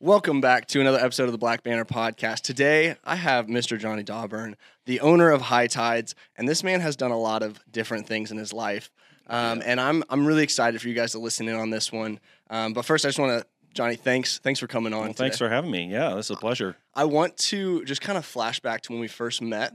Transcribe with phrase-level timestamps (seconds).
[0.00, 2.42] Welcome back to another episode of the Black Banner podcast.
[2.42, 3.76] Today, I have Mr.
[3.76, 4.54] Johnny Dawburn,
[4.86, 8.30] the owner of High Tides, and this man has done a lot of different things
[8.30, 8.92] in his life.
[9.26, 12.20] Um, and I'm I'm really excited for you guys to listen in on this one.
[12.48, 15.00] Um, but first, I just want to, Johnny, thanks thanks for coming on.
[15.00, 15.48] Well, thanks today.
[15.48, 15.90] for having me.
[15.90, 16.76] Yeah, this is a pleasure.
[16.94, 19.74] I want to just kind of flash back to when we first met.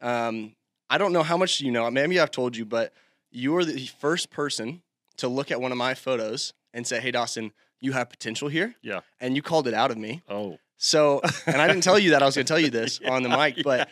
[0.00, 0.54] Um,
[0.88, 1.90] I don't know how much you know.
[1.90, 2.92] Maybe I've told you, but
[3.32, 4.82] you were the first person
[5.16, 7.52] to look at one of my photos and say, "Hey, Dawson,
[7.84, 9.00] you have potential here." Yeah.
[9.20, 10.22] And you called it out of me.
[10.28, 13.00] Oh, So, and I didn't tell you that I was going to tell you this
[13.14, 13.88] on the mic, but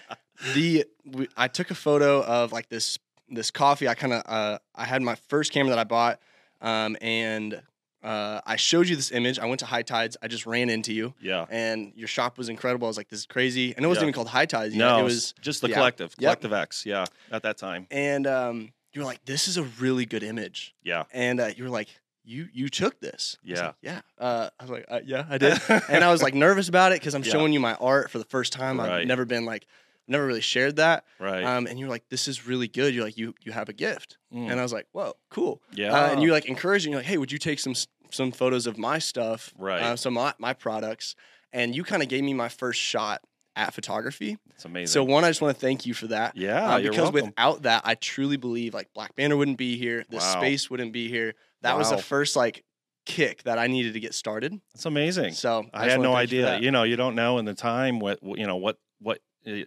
[0.54, 3.88] the we, I took a photo of like this this coffee.
[3.88, 6.20] I kind of uh, I had my first camera that I bought,
[6.60, 7.62] um, and
[8.02, 9.38] uh, I showed you this image.
[9.38, 10.16] I went to High Tides.
[10.22, 11.46] I just ran into you, yeah.
[11.50, 12.86] and your shop was incredible.
[12.86, 14.06] I was like, this is crazy, and it wasn't Yeah.
[14.08, 14.74] even called High Tides.
[14.74, 15.76] No, it was, just the yeah.
[15.76, 16.18] collective, Yep.
[16.18, 16.84] collective X.
[16.84, 17.86] Yeah, at that time.
[17.92, 21.62] and um, you were like, this is a really good image, Yeah, and uh, you
[21.64, 21.88] were like.
[22.24, 23.66] You you took this, Yeah.
[23.66, 24.00] like, yeah.
[24.18, 27.00] Uh, I was like, uh, yeah, I did, and I was like nervous about it
[27.00, 27.32] because I'm Yeah.
[27.32, 28.78] showing you my art for the first time.
[28.80, 29.66] I've never been like,
[30.06, 31.04] never really shared that.
[31.18, 31.44] right.
[31.44, 32.94] Um, and you're like, this is really good.
[32.94, 34.50] You're like, you you have a gift, Mm.
[34.50, 35.60] and I was like, whoa, cool.
[35.72, 37.74] yeah, Uh, and you like encouraging, you're like, hey, would you take some
[38.10, 39.82] some photos of my stuff, Right.
[39.82, 41.16] Uh, some my, my products,
[41.52, 43.22] and you kind of gave me my first shot
[43.56, 44.38] at photography.
[44.54, 44.92] it's amazing.
[44.92, 46.36] So one, I just want to thank you for that.
[46.36, 50.16] yeah, Uh, because without that, I truly believe like Black Banner wouldn't be here, the
[50.18, 50.40] Wow.
[50.40, 51.34] space wouldn't be here.
[51.62, 52.64] That was the first like
[53.04, 54.60] kick that I needed to get started.
[54.74, 55.32] It's amazing.
[55.32, 56.64] So I, just had no thank you for idea.
[56.64, 59.20] You know, you don't know in the time what what- you know what what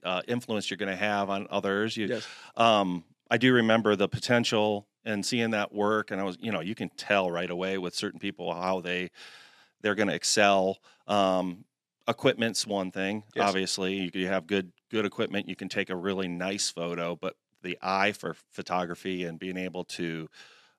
[0.04, 1.98] uh, influence you're going to have on others.
[1.98, 2.26] You, Yes.
[2.56, 6.62] um, I do remember the potential and seeing that work, and I was, you know,
[6.62, 9.10] you can tell right away with certain people how they
[9.82, 10.78] they're going to excel.
[11.08, 11.66] Um,
[12.08, 13.48] equipment's one thing, Yes.
[13.50, 13.96] obviously.
[13.96, 17.78] You, you have good good equipment, you can take a really nice photo, but the
[17.82, 20.30] eye for photography and being able to,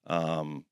[0.06, 0.64] um,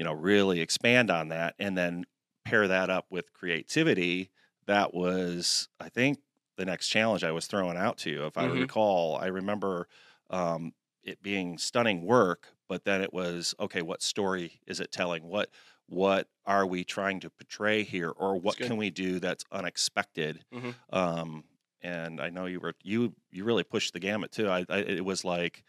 [0.00, 2.06] you know, really expand on that, and then
[2.46, 4.32] pair that up with creativity.
[4.66, 6.20] That was, I think,
[6.56, 8.26] the next challenge I was throwing out to you.
[8.26, 8.46] If I Mhm.
[8.46, 9.88] recall, I remember
[10.30, 10.72] um,
[11.04, 13.82] it being stunning work, but then it was okay.
[13.82, 15.24] What story is it telling?
[15.24, 15.50] What
[15.86, 20.44] what are we trying to portray here, or what can we do that's unexpected?
[20.50, 20.80] Mhm.
[20.90, 21.44] Um,
[21.82, 24.48] and I know you were you you really pushed the gamut too.
[24.48, 25.64] I, I it was like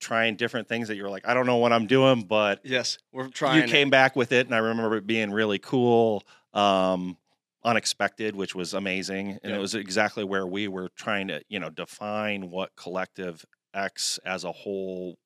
[0.00, 2.98] trying different things that you were like, I don't know what I'm doing, but Yes,
[3.12, 3.58] we're trying.
[3.58, 3.70] you it.
[3.70, 6.24] came back with it, and I remember it being really cool,
[6.54, 7.16] um,
[7.62, 9.56] unexpected, which was amazing, and Yeah.
[9.56, 13.44] it was exactly where we were trying to, you know, define what Collective
[13.74, 15.18] X as a whole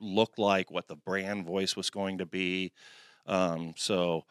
[0.00, 2.72] looked like, what the brand voice was going to be.
[3.26, 4.24] Um, so,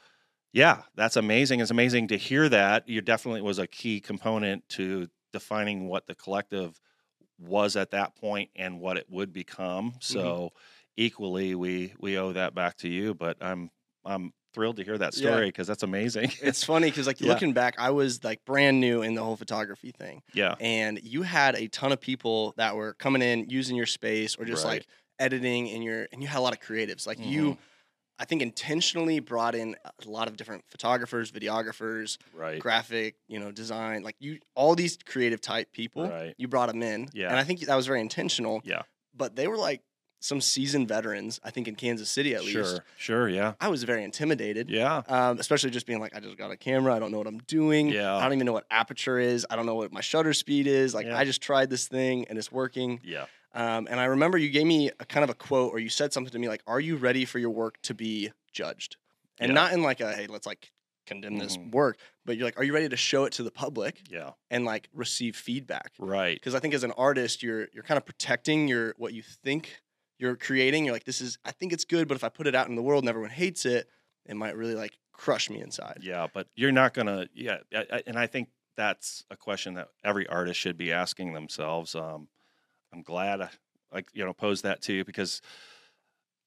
[0.52, 1.60] yeah, that's amazing.
[1.62, 2.90] It's amazing to hear that.
[2.90, 6.80] You definitely was a key component to defining what the collective
[7.40, 9.94] was at that point and what it would become.
[10.00, 10.52] So
[10.98, 13.70] equally we we owe that back to you, but I'm
[14.06, 16.32] I'm thrilled to hear that story because that's amazing.
[16.42, 17.30] It's funny because like Yeah.
[17.34, 20.22] looking back, I was like brand new in the whole photography thing.
[20.34, 20.56] yeah.
[20.60, 24.46] and you had a ton of people that were coming in using your space or
[24.46, 24.72] just Right.
[24.72, 24.88] like
[25.20, 27.58] editing in your and you had a lot of creatives like you Mhm.
[28.20, 29.76] I think intentionally brought in
[30.06, 32.60] a lot of different photographers videographers Right.
[32.60, 36.36] graphic you know design like you all these creative type people Right.
[36.38, 37.30] you brought them in Yeah.
[37.30, 38.84] and i think that was very intentional Yeah.
[39.16, 39.82] but they were like
[40.22, 42.86] some seasoned veterans i think in kansas city at least Sure.
[42.98, 43.30] Sure.
[43.30, 43.54] Yeah.
[43.62, 45.02] i was very intimidated Yeah.
[45.08, 46.94] um, especially just being like, I just got a camera.
[46.94, 47.88] I don't know what I'm doing.
[47.88, 48.16] Yeah.
[48.16, 49.46] I don't even know what aperture is.
[49.50, 50.94] I don't know what my shutter speed is.
[50.94, 51.18] Like, Yeah.
[51.18, 53.00] I just tried this thing and it's working.
[53.04, 53.26] Yeah.
[53.54, 56.14] Um, and I remember you gave me a kind of a quote or you said
[56.14, 58.98] something to me like, Are you ready for your work to be judged?
[59.40, 59.54] And Yeah.
[59.56, 60.72] not in like a, hey, let's like
[61.08, 61.72] condemn this Mhm.
[61.72, 64.32] work, but you're like, Are you ready to show it to the public Yeah.
[64.52, 65.94] and like receive feedback?
[65.98, 66.36] Right.
[66.36, 69.82] Because I think as an artist, you're you're kind of protecting your what you think
[70.20, 70.86] you're creating.
[70.86, 72.76] You're like, this is I think it's good, but if I put it out in
[72.76, 73.90] the world and everyone hates it,
[74.26, 76.00] it might really like crush me inside.
[76.04, 77.28] Yeah, but you're not gonna.
[77.34, 81.34] Yeah, I, I- and I think that's a question that every artist should be asking
[81.34, 81.96] themselves.
[81.96, 82.30] Um,
[82.94, 83.50] I'm glad I,
[83.94, 85.42] like you know posed that to you because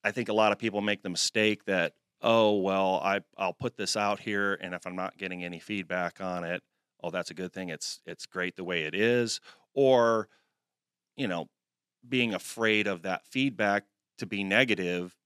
[0.05, 3.77] I think a lot of people make the mistake that oh well I I'll put
[3.77, 6.63] this out here and if I'm not getting any feedback on it,
[7.03, 7.69] oh that's a good thing.
[7.69, 9.41] It's it's great the way it is,
[9.75, 10.29] or
[11.17, 11.49] you know
[12.09, 13.85] being afraid of that feedback
[14.19, 15.17] to be negative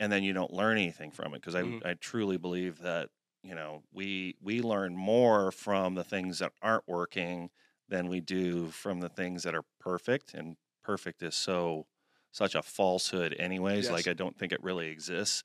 [0.00, 1.54] and then you don't learn anything from it because.
[1.54, 1.86] I, mm-hmm.
[1.86, 3.08] I truly believe that
[3.42, 7.50] you know we we learn more from the things that aren't working
[7.88, 11.86] than we do from the things that are perfect and perfect is so
[12.32, 13.90] such a falsehood anyways Yes.
[13.90, 15.44] like i don't think it really exists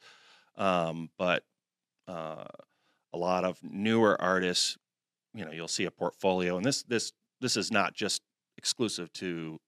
[0.58, 1.44] um, but
[2.08, 2.46] uh,
[3.14, 4.78] a lot of newer artists
[5.34, 8.22] you know you'll see a portfolio and this this this is not just
[8.58, 9.60] exclusive to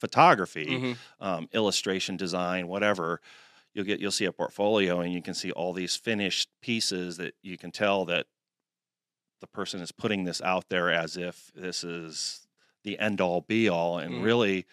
[0.00, 1.00] photography Mhm.
[1.20, 3.20] um, illustration design whatever
[3.74, 7.34] you'll get you'll see a portfolio and you can see all these finished pieces that
[7.42, 8.26] you can tell that
[9.40, 12.46] the person is putting this out there as if this is
[12.84, 14.22] the end all be all and Mhm.
[14.22, 14.66] really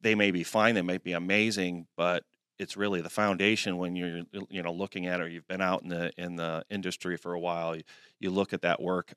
[0.00, 2.24] they may be fine they may be amazing but
[2.58, 5.82] it's really the foundation when you're you know looking at it or you've been out
[5.82, 7.82] in the in the industry for a while you,
[8.20, 9.14] you look at that work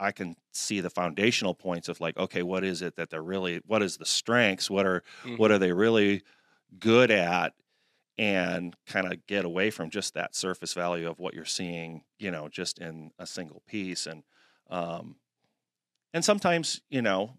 [0.00, 3.60] i can see the foundational points of like okay what is it that they're really
[3.66, 4.70] what is the strengths?
[4.70, 5.02] What are
[5.36, 6.22] what are they really
[6.78, 7.54] good at
[8.18, 12.30] and kind of get away from just that surface value of what you're seeing you
[12.30, 14.24] know just in a single piece and
[14.70, 15.16] um
[16.12, 17.34] and sometimes you know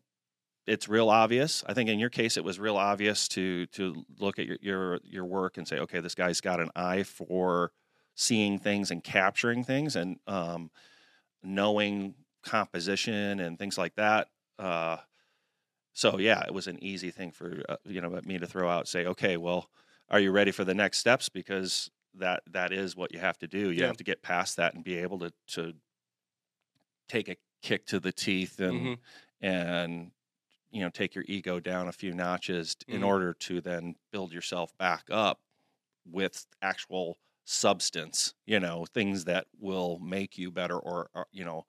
[0.69, 1.63] it's real obvious.
[1.67, 4.99] I think in your case it was real obvious to to look at your your,
[5.03, 7.71] your work and say okay this guy's got an eye for
[8.15, 10.69] seeing things and capturing things and um
[11.41, 14.27] knowing composition and things like that
[14.59, 14.97] uh
[15.93, 18.87] so yeah it was an easy thing for uh, you know me to throw out
[18.87, 19.69] say okay well
[20.09, 23.47] are you ready for the next steps because that that is what you have to
[23.47, 23.85] do you Yeah.
[23.85, 25.73] have to get past that and be able to to
[27.07, 28.99] take a kick to the teeth and Mhm.
[29.41, 30.11] and
[30.71, 34.33] you know take your ego down a few notches t- in order to then build
[34.33, 35.41] yourself back up
[36.05, 41.65] with actual substance you know things that will make you better or, or you know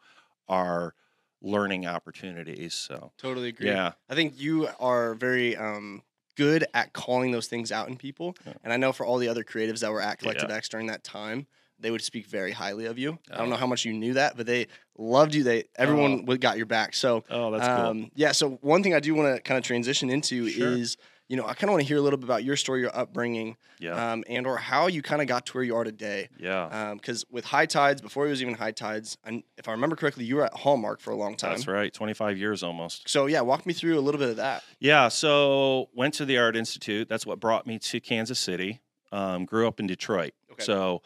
[0.49, 0.95] are
[1.43, 3.79] learning opportunities so Totally agree.
[3.79, 6.03] yeah I think you are very um,
[6.41, 8.35] good at calling those things out in people.
[8.47, 8.55] Yeah.
[8.65, 10.57] And I know for all the other creatives that were at Collective Yeah.
[10.57, 11.47] X during that time,
[11.79, 13.19] they would speak very highly of you.
[13.31, 13.51] I don't Oh.
[13.51, 14.67] know how much you knew that, but they
[14.99, 15.43] loved you.
[15.43, 16.95] They everyone would got your back.
[16.95, 18.33] So oh that's cool um, yeah.
[18.33, 20.73] So one thing I do want to kind of transition into Sure.
[20.73, 20.97] is
[21.31, 22.95] you know I kind of want to hear a little bit about your story, your
[22.95, 26.29] upbringing, yeah um, and or how you kind of got to where you are today.
[26.39, 29.95] yeah Because with High Tides, before it was even High Tides, and if I remember
[29.95, 31.53] correctly, you were at Hallmark for a long time.
[31.53, 34.65] that's right 25 years almost So yeah, walk me through a little bit of that.
[34.81, 37.09] Yeah, so went to the Art Institute.
[37.09, 38.81] That's what brought me to Kansas City.
[39.13, 40.35] Um, grew up in Detroit.
[40.53, 40.65] Okay.
[40.65, 41.03] So,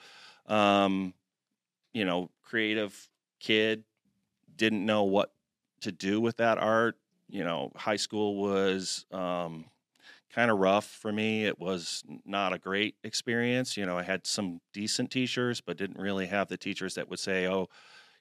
[0.47, 1.15] um,
[1.93, 3.09] you know, creative
[3.41, 3.85] kid,
[4.57, 5.33] didn't know what
[5.83, 6.97] to do with that art.
[7.29, 9.65] You know, high school was um,
[10.35, 11.45] kind of rough for me.
[11.47, 13.77] It was not a great experience.
[13.77, 17.19] You know, I had some decent teachers, but didn't really have the teachers that would
[17.21, 17.69] say, "Oh,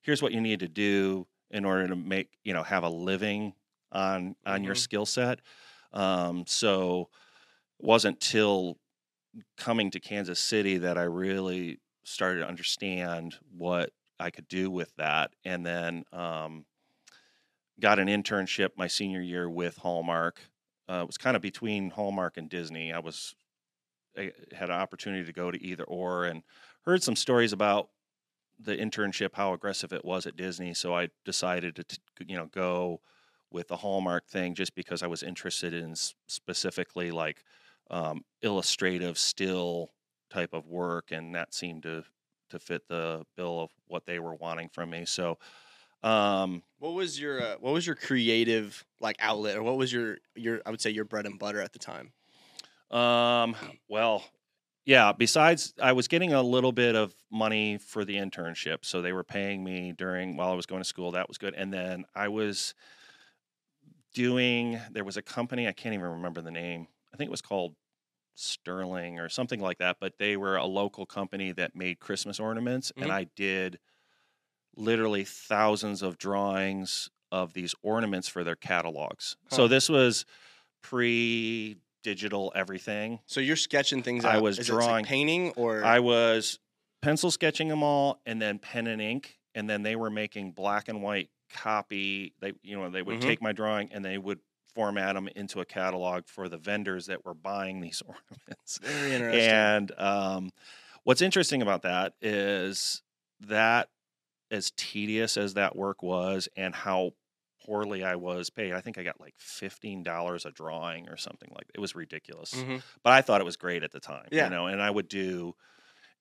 [0.03, 3.55] here's what you need to do in order to make you know have a living
[3.91, 4.87] on on your Mhm.
[4.87, 5.41] skill set."
[5.93, 7.09] Um, so,
[7.79, 8.79] it wasn't till
[9.57, 14.95] coming to Kansas City that I really started to understand what I could do with
[14.97, 16.65] that, and then um,
[17.79, 20.49] got an internship my senior year with Hallmark.
[20.89, 22.91] Uh, it was kind of between Hallmark and Disney.
[22.91, 23.35] I was
[24.17, 26.43] I had an opportunity to go to either or, and
[26.85, 27.89] heard some stories about
[28.59, 30.73] the internship, how aggressive it was at Disney.
[30.73, 31.85] So I decided to,
[32.25, 33.01] you know, go
[33.51, 35.95] with the Hallmark thing just because I was interested in
[36.27, 37.43] specifically like
[37.89, 39.93] um, illustrative still
[40.29, 42.03] type of work, and that seemed to
[42.49, 45.05] to fit the bill of what they were wanting from me.
[45.05, 45.39] So,
[46.03, 50.17] um, What was your uh, what was your creative like outlet, or what was your
[50.35, 52.13] your I would say your bread and butter at the time?
[52.91, 53.55] um,
[53.87, 54.23] well,
[54.85, 55.11] yeah.
[55.13, 59.23] Besides, I was getting a little bit of money for the internship, so they were
[59.23, 61.11] paying me during while I was going to school.
[61.11, 62.73] That was good, and then I was
[64.13, 64.79] doing.
[64.91, 66.87] There was a company I can't even remember the name.
[67.13, 67.75] I think it was called
[68.35, 72.91] Sterling or something like that, but they were a local company that made Christmas ornaments,
[72.97, 73.03] Mhm.
[73.03, 73.79] and I did
[74.75, 79.35] literally thousands of drawings of these ornaments for their catalogs.
[79.49, 79.55] Huh.
[79.55, 80.25] So this was
[80.81, 83.19] pre digital everything.
[83.25, 84.25] So you're sketching things.
[84.25, 84.43] I out.
[84.43, 86.59] was Is it, like, drawing- painting, or I was
[87.01, 90.87] pencil sketching them all and then pen and ink and then they were making black
[90.87, 93.21] and white copy they you know they would Mhm.
[93.21, 94.39] take my drawing and they would
[94.73, 99.49] format them into a catalog for the vendors that were buying these ornaments very interesting.
[99.51, 100.51] and um,
[101.03, 103.01] what's interesting about that is
[103.41, 103.89] that
[104.53, 107.11] as tedious as that work was and how
[107.65, 111.49] poorly I was paid, I think I got like fifteen dollars a drawing or something
[111.55, 112.53] like it was ridiculous.
[112.53, 112.81] Mhm.
[113.03, 114.27] But I thought it was great at the time.
[114.31, 114.45] Yeah.
[114.45, 115.55] You know, and I would do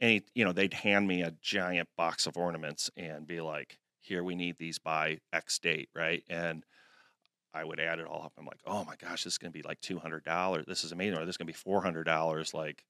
[0.00, 4.24] any you know, they'd hand me a giant box of ornaments and be like, here
[4.24, 6.24] we need these by X date, right?
[6.28, 6.64] And
[7.54, 8.32] I would add it all up.
[8.38, 10.64] I'm like, oh my gosh, this is gonna be like two hundred dollars.
[10.66, 12.54] This is amazing, or this is gonna be four hundred dollars.
[12.54, 12.84] Like,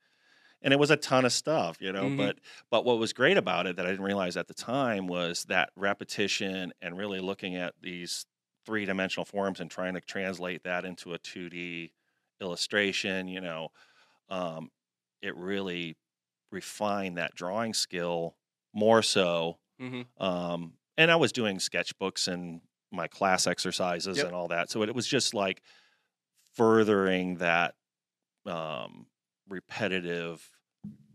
[0.62, 2.10] and it was a ton of stuff, you know.
[2.10, 2.10] Mhm.
[2.10, 2.38] But
[2.70, 5.70] but what was great about it that I didn't realize at the time was that
[5.76, 8.26] repetition and really looking at these
[8.66, 11.92] three dimensional forms and trying to translate that into a two D
[12.40, 13.28] illustration.
[13.28, 13.68] You know,
[14.28, 14.70] um,
[15.22, 15.96] it really
[16.52, 18.36] refined that drawing skill
[18.74, 20.12] more so Mhm.
[20.18, 24.24] um, and I was doing sketchbooks and my class exercises Yep.
[24.24, 24.70] and all that.
[24.70, 25.62] So it was just like
[26.54, 27.74] furthering that
[28.46, 29.06] um,
[29.52, 30.50] repetitive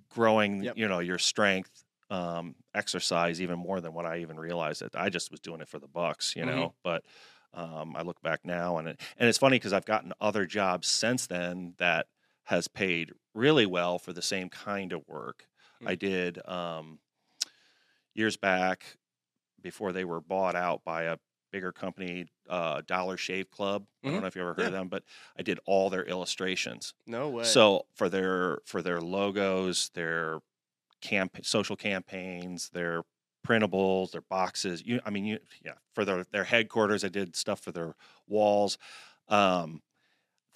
[0.09, 0.77] growing, Yep.
[0.77, 5.09] you know, your strength um, exercise even more than what I even realized that I
[5.09, 6.45] just was doing it for the bucks, you Mhm.
[6.45, 6.75] know.
[6.83, 7.05] But
[7.53, 10.87] um, I look back now and it, and it's funny because I've gotten other jobs
[10.87, 12.07] since then that
[12.45, 15.47] has paid really well for the same kind of work.
[15.81, 15.87] Mm.
[15.87, 16.99] I did um,
[18.13, 18.97] years back
[19.61, 21.17] before they were bought out by a
[21.51, 23.85] bigger company, uh, Dollar Shave Club.
[24.05, 24.13] I Mhm.
[24.13, 24.67] don't know if you ever heard Yeah.
[24.67, 25.03] of them, but
[25.37, 26.93] I did all their illustrations.
[27.07, 27.55] No way.
[27.55, 30.39] So for their for their logos, their
[31.01, 33.03] camp social campaigns, their
[33.45, 34.83] printables, their boxes.
[34.85, 37.95] You, I mean, you, yeah, for their their headquarters, I did stuff for their
[38.27, 38.77] walls,
[39.29, 39.81] um,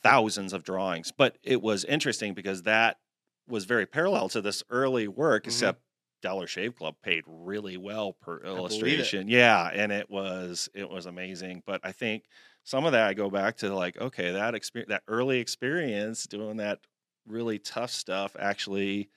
[0.04, 1.12] thousands of drawings.
[1.16, 3.00] But it was interesting because that
[3.48, 5.48] was very parallel to this early work, Mhm.
[5.48, 5.82] except
[6.22, 9.28] Dollar Shave Club paid really well per illustration.
[9.28, 11.64] Yeah, and it was it was amazing.
[11.66, 12.26] But I think
[12.64, 16.58] some of that I go back to like, okay, that experience, that early experience doing
[16.58, 16.80] that
[17.28, 19.10] really tough stuff actually,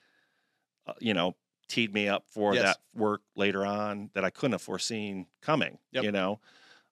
[0.87, 1.35] uh, you know,
[1.67, 2.63] teed me up for Yes.
[2.63, 5.77] that work later on that I couldn't have foreseen coming.
[5.91, 6.03] Yep.
[6.03, 6.39] You know.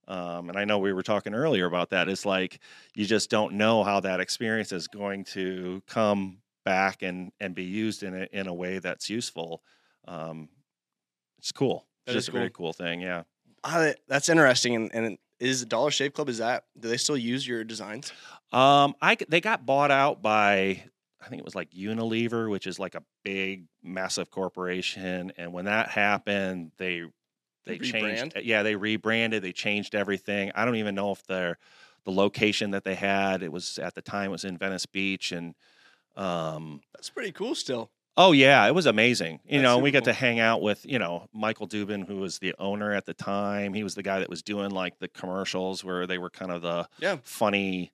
[0.08, 2.10] Um, and I know we were talking earlier about that.
[2.10, 2.60] It's like
[2.94, 7.64] you just don't know how that experience is going to come back and and be
[7.64, 9.64] used in a in a way that's useful.
[10.08, 10.50] Um,
[11.40, 11.86] it's cool.
[12.06, 13.02] That It's is just a very cool thing.
[13.02, 13.24] Yeah.
[13.64, 14.76] Uh, that's interesting.
[14.76, 18.12] And, and is Dollar Shave Club is that do they still use your designs?
[18.52, 20.84] Um, I they got bought out by
[21.24, 25.32] I think it was like Unilever, which is like a big, massive corporation.
[25.38, 27.04] And when that happened, they
[27.66, 28.38] they changed.
[28.42, 29.42] Yeah, they rebranded.
[29.42, 30.52] They changed everything.
[30.54, 31.58] I don't even know if their
[32.04, 33.44] the location that they had.
[33.44, 35.56] It was at the time it was in Venice Beach, and
[36.16, 37.56] um, That's pretty cool.
[37.56, 37.90] Still.
[38.16, 39.40] Oh yeah, it was amazing.
[39.46, 42.38] You That's know, we got to hang out with you know Michael Dubin, who was
[42.40, 43.74] the owner at the time.
[43.74, 46.62] He was the guy that was doing like the commercials where they were kind of
[46.62, 47.18] the Yeah.
[47.24, 47.92] funny,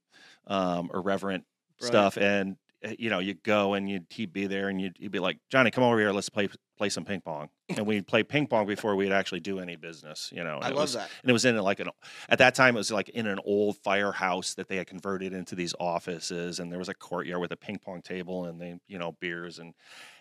[0.48, 1.46] um, irreverent
[1.80, 1.86] Right.
[1.86, 2.18] stuff.
[2.18, 5.20] And uh, you know, you go and you'd he'd be there, and you'd, you'd be
[5.20, 6.50] like, Johnny, come over here, let's play
[6.80, 7.50] play some ping pong.
[7.70, 10.32] and we'd play ping pong before we'd actually do any business.
[10.34, 11.10] You know, and I it love was, that.
[11.22, 11.90] and it was in like an
[12.30, 15.56] at that time it was like in an old firehouse that they had converted into
[15.56, 18.98] these offices and there was a courtyard with a ping pong table and they you
[18.98, 19.74] know beers and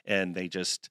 [0.05, 0.91] and they just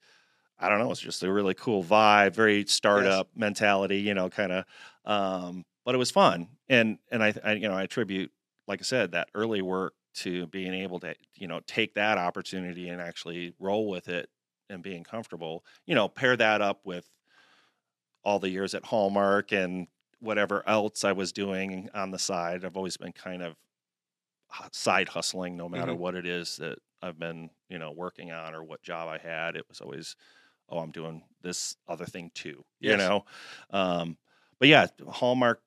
[0.58, 4.52] i don't know it's just a really cool vibe very startup mentality you know kind
[4.52, 4.64] of
[5.04, 8.32] um but it was fun and and I, I you know i attribute
[8.66, 12.88] like i said that early work to being able to you know take that opportunity
[12.88, 14.30] and actually roll with it
[14.70, 17.10] and being comfortable you know pair that up with
[18.24, 19.88] all the years at Hallmark and
[20.20, 22.64] whatever else I was doing on the side.
[22.64, 23.56] I've always been kind of
[24.72, 25.94] side hustling, no matter Mhm.
[25.94, 29.56] what it is that I've been, you know, working on or what job I had.
[29.56, 30.16] It was always,
[30.68, 33.24] oh, I'm doing this other thing too, you know.
[33.70, 34.18] Um,
[34.58, 35.62] but yeah, Hallmark,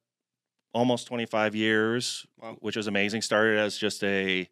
[0.74, 2.60] almost 25 years, Wow.
[2.60, 3.22] which was amazing.
[3.22, 4.50] Started as just a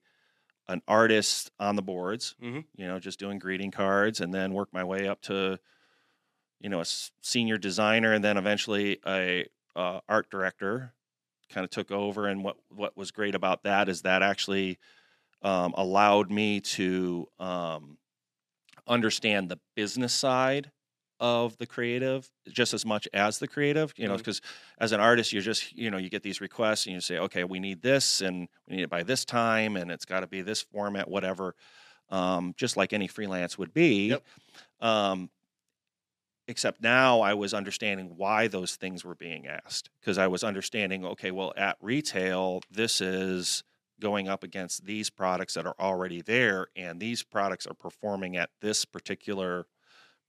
[0.69, 2.65] an artist on the boards, Mhm.
[2.77, 5.59] you know, just doing greeting cards, and then work my way up to
[6.59, 6.85] you know, a
[7.21, 9.45] senior designer and then eventually a
[9.75, 10.93] uh, art director
[11.49, 12.27] kind of took over.
[12.27, 14.79] And what, what was great about that is that actually
[15.41, 17.97] um, allowed me to um,
[18.87, 20.71] understand the business side
[21.19, 24.41] of the creative just as much as the creative you know because
[24.79, 27.43] as an artist you're just you know you get these requests and you say okay
[27.43, 30.41] we need this and we need it by this time and it's got to be
[30.41, 31.55] this format whatever
[32.09, 34.23] um, just like any freelance would be Yep.
[34.81, 35.29] um,
[36.47, 41.05] except now I was understanding why those things were being asked because I was understanding
[41.05, 43.63] okay well at retail this is
[43.99, 48.49] going up against these products that are already there and these products are performing at
[48.61, 49.67] this particular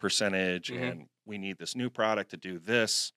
[0.00, 0.90] percentage Mhm.
[0.92, 3.12] and we need this new product to do this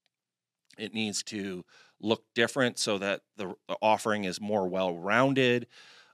[0.78, 1.64] it needs to
[2.00, 5.68] look different so that the, the offering is more well rounded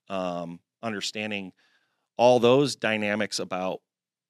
[0.09, 1.53] um, understanding
[2.17, 3.81] all those dynamics about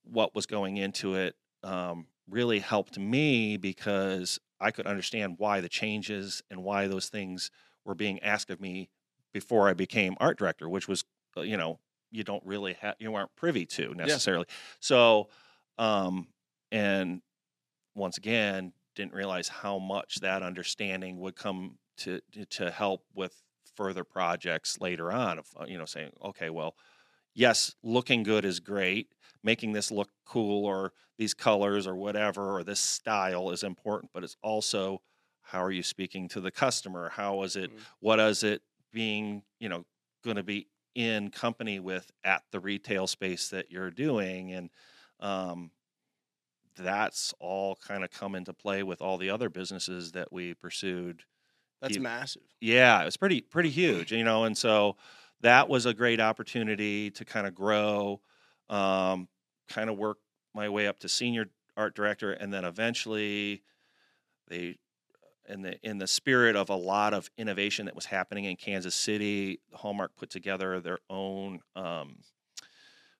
[0.04, 5.70] what was going into it um, really helped me because I could understand why the
[5.70, 7.52] changes and why those things
[7.86, 8.90] were being asked of me
[9.34, 11.04] before I became art director, which was,
[11.38, 11.80] uh, you know,
[12.12, 14.46] you don't really have, you aren't privy to necessarily.
[14.80, 15.30] So,
[15.80, 16.28] um,
[16.72, 17.22] and
[17.96, 22.20] once again, didn't realize how much that understanding would come to
[22.50, 23.34] to help with
[23.76, 25.40] further projects later on.
[25.40, 26.76] Of uh, you know, saying, okay, well,
[27.34, 29.08] yes, looking good is great.
[29.42, 34.24] Making this look cool or these colors or whatever or this style is important, but
[34.24, 35.02] it's also
[35.42, 37.10] how are you speaking to the customer?
[37.10, 37.72] How is it?
[37.72, 37.80] Mm.
[38.02, 39.44] What is it being?
[39.60, 39.86] You know,
[40.26, 44.70] going to be in company with at the retail space that you're doing and.
[45.20, 45.72] Um,
[46.78, 51.24] that's all kind of come into play with all the other businesses that we pursued
[51.82, 52.44] That's massive.
[52.62, 54.96] yeah, it was pretty pretty huge, you know, and so
[55.42, 58.22] that was a great opportunity to kind of grow,
[58.70, 59.28] um,
[59.68, 60.18] kind of work
[60.54, 61.48] my way up to senior
[61.78, 63.64] art director, and then eventually
[64.48, 64.78] they
[65.48, 68.96] in the in the spirit of a lot of innovation that was happening in Kansas
[68.96, 72.18] City, Hallmark put together their own um,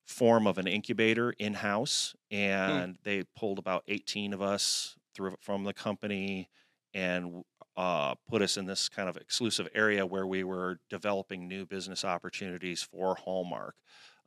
[0.10, 3.00] form of an incubator in house, and hmm.
[3.04, 6.50] they pulled about 18 of us through from the company
[6.96, 7.44] and
[7.78, 12.04] uh, put us in this kind of exclusive area where we were developing new business
[12.04, 13.76] opportunities for Hallmark.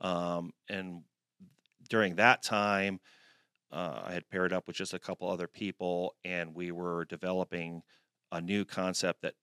[0.00, 1.02] Um, and
[1.90, 3.00] during that time,
[3.72, 7.82] uh, I had paired up with just a couple other people, and we were developing
[8.30, 9.34] a new concept that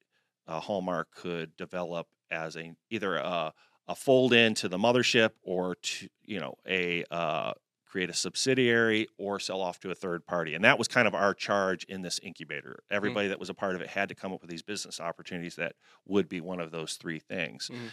[0.47, 3.53] uh, Hallmark could develop as a either a,
[3.89, 7.51] a fold into the mothership or to you know a uh,
[7.89, 10.53] create a subsidiary or sell off to a third party.
[10.53, 12.83] And that was kind of our charge in this incubator.
[12.83, 12.95] Mm-hmm.
[12.95, 13.31] Everybody mm-hmm.
[13.31, 15.73] that was a part of it had to come up with these business opportunities that
[16.05, 17.69] would be one of those three things.
[17.73, 17.87] Mm-hmm.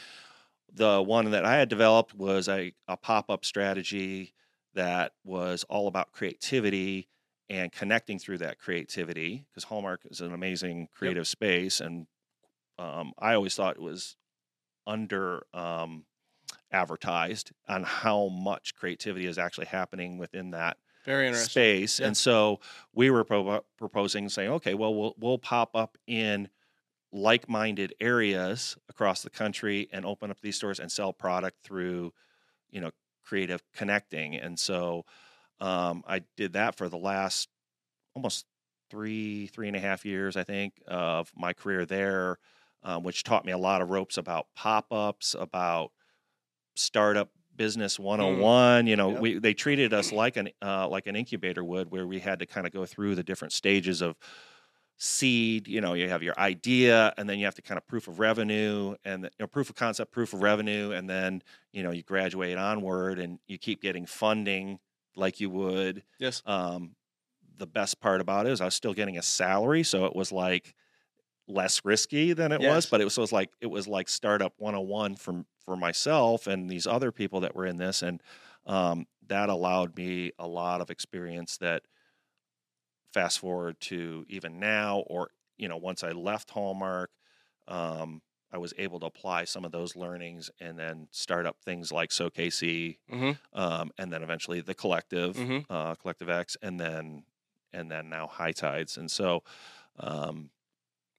[0.74, 4.34] The one that I had developed was a, a pop up strategy
[4.74, 7.08] that was all about creativity
[7.48, 11.26] and connecting through that creativity because Hallmark is an amazing creative yep.
[11.26, 11.80] space.
[11.80, 12.06] And
[12.78, 14.16] um, I always thought it was
[14.86, 16.04] under um,
[16.70, 22.00] advertised on how much creativity is actually happening within that very interesting space.
[22.00, 22.08] Yeah.
[22.08, 22.60] And so
[22.92, 26.48] we were pro- proposing saying, okay, well, we'll we'll pop up in
[27.12, 32.12] like-minded areas across the country and open up these stores and sell product through,
[32.70, 32.90] you know,
[33.24, 34.34] creative connecting.
[34.34, 35.04] And so
[35.60, 37.48] um, I did that for the last
[38.14, 38.44] almost
[38.90, 42.38] three three and a half years, I think, of my career there,
[42.86, 45.90] um, which taught me a lot of ropes about pop-ups, about
[46.74, 48.88] startup business 101 mm.
[48.88, 49.20] you know yep.
[49.20, 52.44] we they treated us like an uh, like an incubator would where we had to
[52.44, 54.14] kind of go through the different stages of
[54.98, 58.08] seed you know you have your idea and then you have to kind of proof
[58.08, 61.90] of revenue and you know, proof of concept proof of revenue and then you know
[61.90, 64.78] you graduate onward and you keep getting funding
[65.16, 66.94] like you would yes um,
[67.56, 70.30] the best part about it is i was still getting a salary so it was
[70.30, 70.74] like
[71.48, 72.74] less risky than it yes.
[72.74, 75.76] was but it was, so it was like it was like startup 101 from for
[75.76, 78.22] myself and these other people that were in this, and
[78.66, 81.82] um, that allowed me a lot of experience that
[83.12, 87.10] fast forward to even now, or you know, once I left Hallmark,
[87.66, 91.90] um, I was able to apply some of those learnings and then start up things
[91.90, 93.58] like So KC, mm-hmm.
[93.58, 95.72] um, and then eventually the Collective, mm-hmm.
[95.72, 97.24] uh, Collective X, and then
[97.72, 99.42] and then now High Tides, and so
[99.98, 100.50] um,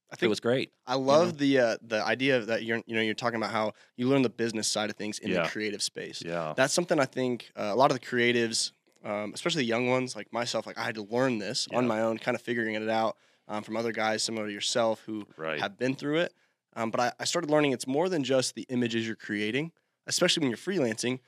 [0.09, 0.71] I think it was great.
[0.85, 1.65] I love you know?
[1.65, 4.29] the uh, the idea that you're you know you're talking about how you learn the
[4.29, 5.43] business side of things in yeah.
[5.43, 6.23] the creative space.
[6.25, 8.71] Yeah, that's something I think uh, a lot of the creatives,
[9.03, 11.77] um, especially the young ones like myself, like I had to learn this yeah.
[11.77, 13.17] on my own, kind of figuring it out
[13.47, 15.59] um, from other guys similar to yourself who right.
[15.59, 16.33] have been through it.
[16.75, 19.71] Um, but I, I started learning it's more than just the images you're creating,
[20.05, 21.19] especially when you're freelancing.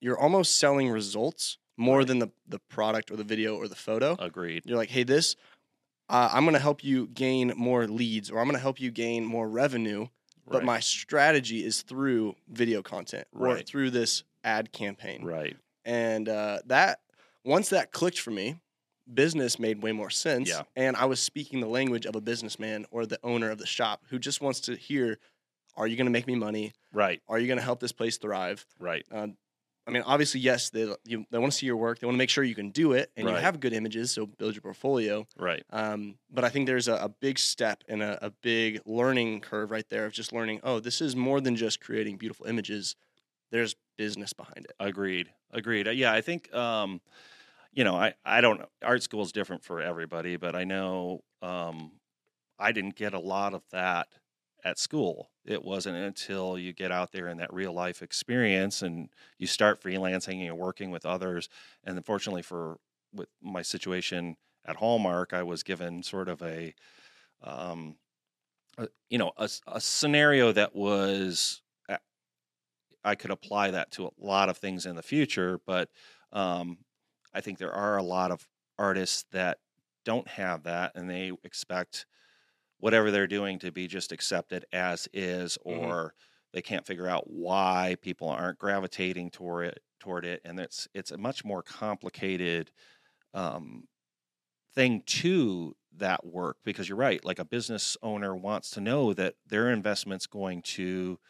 [0.00, 2.06] You're almost selling results more right.
[2.06, 4.16] than the the product or the video or the photo.
[4.18, 4.62] Agreed.
[4.66, 5.36] You're like, hey, this
[6.12, 8.90] uh, I'm going to help you gain more leads or I'm going to help you
[8.90, 10.06] gain more revenue.
[10.46, 13.60] But my strategy is through video content right.
[13.60, 15.24] or through this ad campaign.
[15.24, 15.56] Right.
[15.86, 17.00] And uh, that
[17.42, 18.60] once that clicked for me,
[19.12, 20.50] business made way more sense.
[20.50, 20.62] Yeah.
[20.76, 24.02] And I was speaking the language of a businessman or the owner of the shop
[24.10, 25.18] who just wants to hear,
[25.74, 26.74] are you going to make me money?
[26.92, 27.22] Right.
[27.28, 28.66] Are you going to help this place thrive?
[28.78, 29.06] Right.
[29.10, 29.28] Uh,
[29.86, 31.98] I mean, obviously, yes, they you, they want to see your work.
[31.98, 33.34] They want to make sure you can do it, and right.
[33.34, 35.26] you have good images, so build your portfolio.
[35.36, 35.64] Right.
[35.70, 39.70] Um, but I think there's a, a big step and a, a, big learning curve
[39.72, 40.60] right there of just learning.
[40.62, 42.94] Oh, this is more than just creating beautiful images.
[43.50, 44.72] There's business behind it.
[44.78, 45.30] Agreed.
[45.50, 45.88] Agreed.
[45.88, 46.52] Uh, yeah, I think.
[46.54, 47.00] Um,
[47.72, 48.68] you know, I I don't know.
[48.84, 51.92] Art school is different for everybody, but I know um,
[52.58, 54.08] I didn't get a lot of that
[54.64, 55.30] at school.
[55.44, 59.82] It wasn't until you get out there in that real life experience and you start
[59.82, 61.48] freelancing and you're working with others.
[61.84, 62.78] And unfortunately, for
[63.12, 66.74] with my situation at Hallmark, I was given sort of a,
[67.42, 67.96] um,
[68.78, 71.62] a you know, a, a scenario that was
[73.04, 75.90] I could apply that to a lot of things in the future, but
[76.32, 76.78] um,
[77.34, 78.46] I think there are a lot of
[78.78, 79.58] artists that
[80.04, 82.06] don't have that and they expect
[82.82, 85.78] whatever they're doing to be just accepted as is mm-hmm.
[85.78, 86.08] or mm-hmm.
[86.52, 91.12] they can't figure out why people aren't gravitating toward it toward it and it's it's
[91.12, 92.72] a much more complicated
[93.34, 93.84] um,
[94.74, 99.34] thing to that work because you're right like a business owner wants to know that
[99.46, 101.20] their investment's going to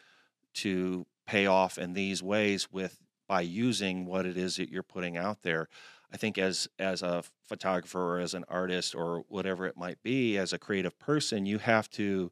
[0.55, 5.19] to pay off in these ways with by using what it is that you're putting
[5.19, 5.69] out there
[6.13, 10.37] I think as as a photographer or as an artist or whatever it might be,
[10.37, 12.31] as a creative person, you have to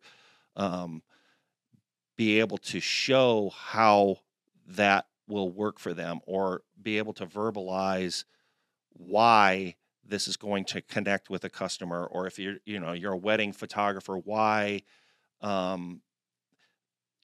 [0.57, 1.03] um,
[2.17, 4.19] be able to show how
[4.67, 8.25] that will work for them, or be able to verbalize
[8.93, 13.13] why this is going to connect with a customer or if you're you know you're
[13.13, 14.83] a wedding photographer why
[15.41, 16.03] um,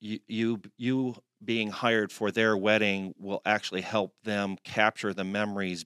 [0.01, 5.85] you you you being hired for their wedding will actually help them capture the memories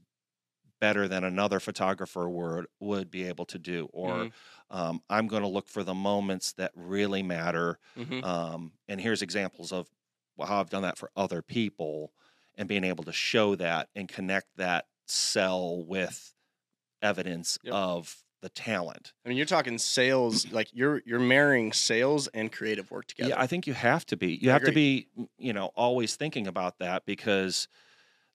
[0.81, 4.33] better than another photographer would would be able to do or Mhm.
[4.71, 8.23] um, i'm going to look for the moments that really matter Mhm.
[8.23, 9.89] um, and here's examples of
[10.41, 12.13] how i've done that for other people
[12.57, 16.35] and being able to show that and connect that cell with
[17.03, 17.77] evidence Yep.
[17.81, 22.91] of the talent I mean, you're talking sales, like you're you're marrying sales and creative
[22.91, 23.37] work together.
[23.37, 24.35] Yeah, I think you have to be.
[24.35, 27.69] You I have to be, you know, always thinking about that because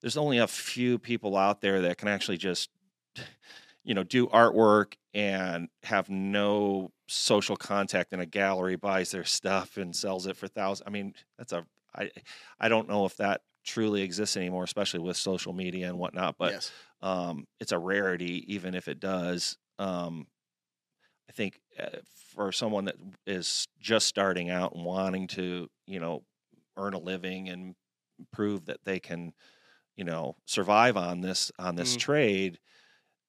[0.06, 2.70] there's only a few people out there that can actually just,
[3.84, 9.78] you know, do artwork and have no social contact in a gallery, buys their stuff
[9.78, 10.84] and sells it for thousands.
[10.86, 11.66] I mean, that's a,
[11.96, 12.12] I,
[12.60, 16.36] I don't know if that truly exists anymore, especially with social media and whatnot.
[16.38, 16.72] But yes.
[17.02, 19.58] um, it's a rarity, even if it does.
[19.80, 20.28] Um,
[21.28, 21.98] I think uh,
[22.36, 26.22] for someone that is just starting out and wanting to, you know,
[26.78, 27.74] earn a living and
[28.32, 29.34] prove that they can,
[29.96, 31.98] you know, survive on this on this Mhm.
[31.98, 32.60] trade,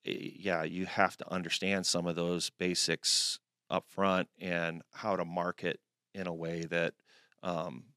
[0.06, 3.38] eh, yeah, you have to understand some of those basics
[3.70, 5.80] up front and how to market
[6.14, 6.94] in a way that
[7.42, 7.94] um,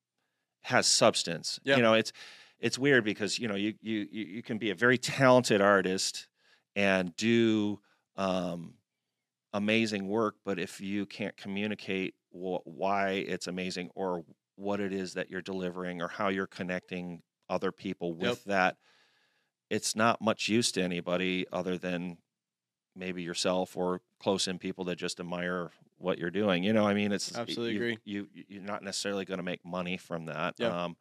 [0.64, 1.60] has substance.
[1.64, 1.78] Yeah.
[1.78, 2.12] You know, it's
[2.60, 6.30] it's weird because you know you you you you can be a very talented artist
[6.76, 7.80] and do
[8.18, 8.76] um,
[9.54, 14.24] amazing work, but if you can't communicate wh- why it's amazing or
[14.56, 18.44] what it is that you're delivering or how you're connecting other people with Yep.
[18.46, 18.78] that,
[19.70, 22.18] it's not much use to anybody other than
[22.96, 26.64] maybe yourself or close in people that just admire what you're doing.
[26.64, 27.98] You know, I mean, it's Absolutely you, agree.
[28.06, 30.56] You you're not necessarily going to make money from that.
[30.58, 30.68] Yeah.
[30.86, 30.98] Um,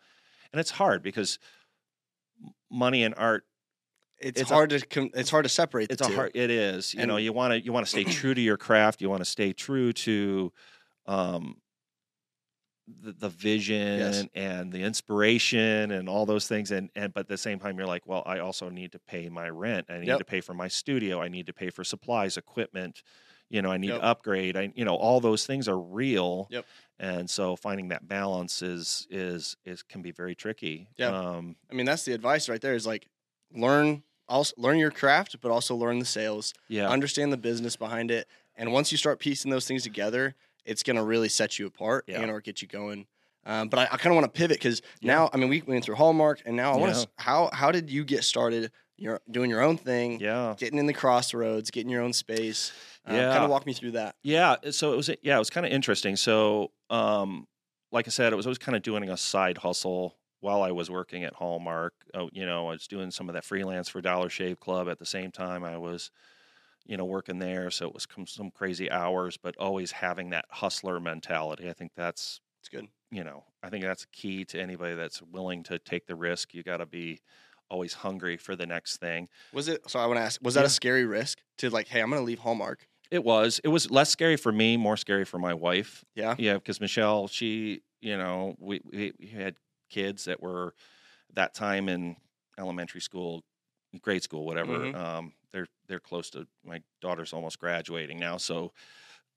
[0.52, 1.38] and it's hard because
[2.70, 3.44] money and art
[4.18, 5.90] It's, it's a- hard to com- it's hard to separate.
[5.90, 6.14] it's a two.
[6.14, 8.56] hard it is you know you want to you want to stay true to your
[8.56, 10.52] craft you want to stay true to
[11.06, 11.56] um
[13.02, 17.36] the, the vision and the inspiration and all those things and and but at the
[17.36, 20.18] same time you're like well i also need to pay my rent i need Yep.
[20.18, 23.02] to pay for my studio i need to pay for supplies equipment
[23.50, 24.00] you know i need Yep.
[24.00, 26.64] to upgrade i you know all those things are real Yep.
[26.98, 31.08] and so finding that balance is is is can be very tricky Yeah.
[31.08, 32.74] um I mean, that's the advice right there.
[32.74, 33.08] Is like
[33.52, 36.54] learn also learn your craft, but also learn the sales.
[36.68, 40.34] yeah Understand the business behind it, and once you start piecing those things together,
[40.68, 42.20] it's gonna really set you apart Yeah.
[42.20, 43.06] and or get you going.
[43.46, 45.14] Um, but I, I kind of want to pivot because Yeah.
[45.14, 47.02] now, I mean, we went through Hallmark, and now I want Yeah.
[47.02, 47.08] to.
[47.16, 48.70] How how did you get started?
[48.96, 52.72] You're doing your own thing, yeah getting in the crossroads, getting your own space.
[53.06, 54.16] Um, kind of walk me through that.
[54.24, 56.16] Yeah, uh, so it was yeah, it was kind of interesting.
[56.16, 57.46] So, um,
[57.92, 60.90] like I said, it was always kind of doing a side hustle while I was
[60.90, 61.94] working at Hallmark.
[62.12, 64.98] Oh, you know, I was doing some of that freelance for Dollar Shave Club at
[64.98, 65.64] the same time.
[65.64, 66.10] I was,
[66.88, 70.98] you know, working there, so it was some crazy hours, but always having that hustler
[70.98, 71.68] mentality.
[71.68, 72.88] I think that's It's good.
[73.10, 76.54] you know, I think that's key to anybody that's willing to take the risk.
[76.54, 77.20] You got to be
[77.70, 79.28] always hungry for the next thing.
[79.52, 79.88] Was it?
[79.88, 80.40] So I want to ask.
[80.42, 80.66] Was that Yeah.
[80.66, 82.88] a scary risk to like, hey, I'm gonna leave Hallmark?
[83.10, 83.60] It was.
[83.62, 86.04] It was less scary for me, more scary for my wife.
[86.14, 86.34] Yeah.
[86.38, 89.56] Yeah, because Michelle, she, you know, we, we had
[89.90, 90.74] kids that were
[91.34, 92.16] that time in
[92.58, 93.44] elementary school,
[94.00, 94.78] grade school, whatever.
[94.78, 94.94] Mhm.
[94.94, 98.72] Um, they're they're close to my daughter's almost graduating now, so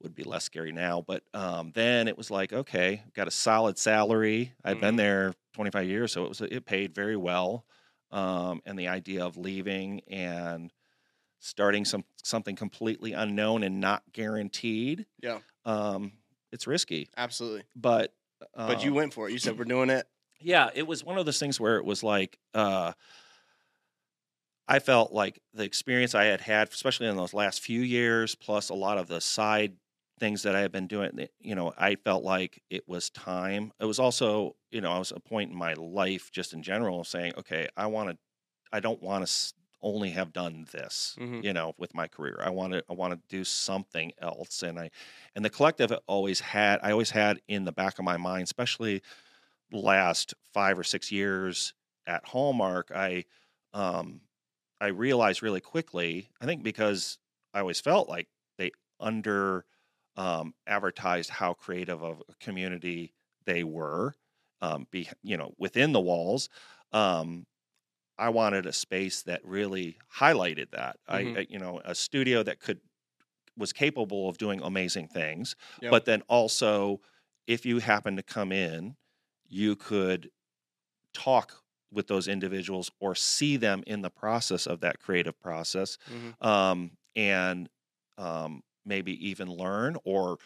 [0.02, 1.02] would be less scary now.
[1.06, 4.54] But um, then it was like, okay, got a solid salary.
[4.64, 4.82] I'd Mhm.
[4.82, 7.66] been there 25 years, so it was it paid very well.
[8.12, 10.72] Um, and the idea of leaving and
[11.40, 15.40] starting some something completely unknown and not guaranteed, Yeah.
[15.66, 16.14] um,
[16.52, 17.10] it's risky.
[17.18, 17.64] Absolutely.
[17.76, 18.14] But
[18.56, 19.32] But you um, went for it.
[19.34, 20.08] You said we're doing it.
[20.40, 22.94] yeah, it was one of those things where it was like uh,
[24.68, 28.70] I felt like the experience I had had, especially in those last few years, plus
[28.70, 29.78] a lot of the side
[30.20, 33.74] things that I had been doing, you know, I felt like it was time.
[33.80, 37.02] It was also, you know, I was a point in my life, just in general,
[37.02, 38.18] of saying, okay, I want to,
[38.72, 41.42] I don't want to only have done this, Mhm.
[41.42, 42.38] you know, with my career.
[42.42, 44.92] I want to, I want to do something else, and I,
[45.36, 49.02] and the collective always had, I always had in the back of my mind, especially
[49.72, 51.74] last five or six years
[52.06, 53.26] at Hallmark, I
[53.74, 54.22] um,
[54.82, 56.32] I realized really quickly.
[56.42, 57.20] I think because
[57.54, 59.66] I always felt like they under
[60.18, 63.16] um, advertised how creative of a community
[63.46, 64.16] they were,
[64.62, 66.50] um, be you know within the walls.
[66.94, 67.48] Um,
[68.18, 71.00] I wanted a space that really highlighted that.
[71.12, 71.36] Mhm.
[71.36, 72.82] I, I you know a studio that could
[73.58, 75.92] was capable of doing amazing things, Yep.
[75.92, 77.02] but then also
[77.48, 78.98] if you happen to come in,
[79.48, 80.32] you could
[81.14, 81.61] talk
[81.92, 86.34] with those individuals or see them in the process of that creative process Mhm.
[86.42, 87.70] um, and
[88.18, 90.38] um, maybe even learn or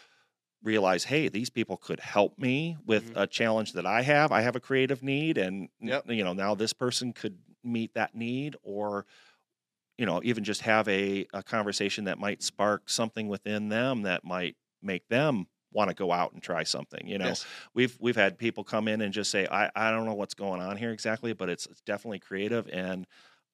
[0.62, 3.16] realize hey these people could help me with Mhm.
[3.16, 6.06] a challenge that i have i have a creative need and Yep.
[6.06, 9.06] you know now this person could meet that need or
[9.98, 14.24] you know even just have a, a conversation that might spark something within them that
[14.24, 17.46] might make them want to go out and try something you know Yes.
[17.74, 20.60] we've we've had people come in and just say i i don't know what's going
[20.60, 23.06] on here exactly but it's, it's definitely creative and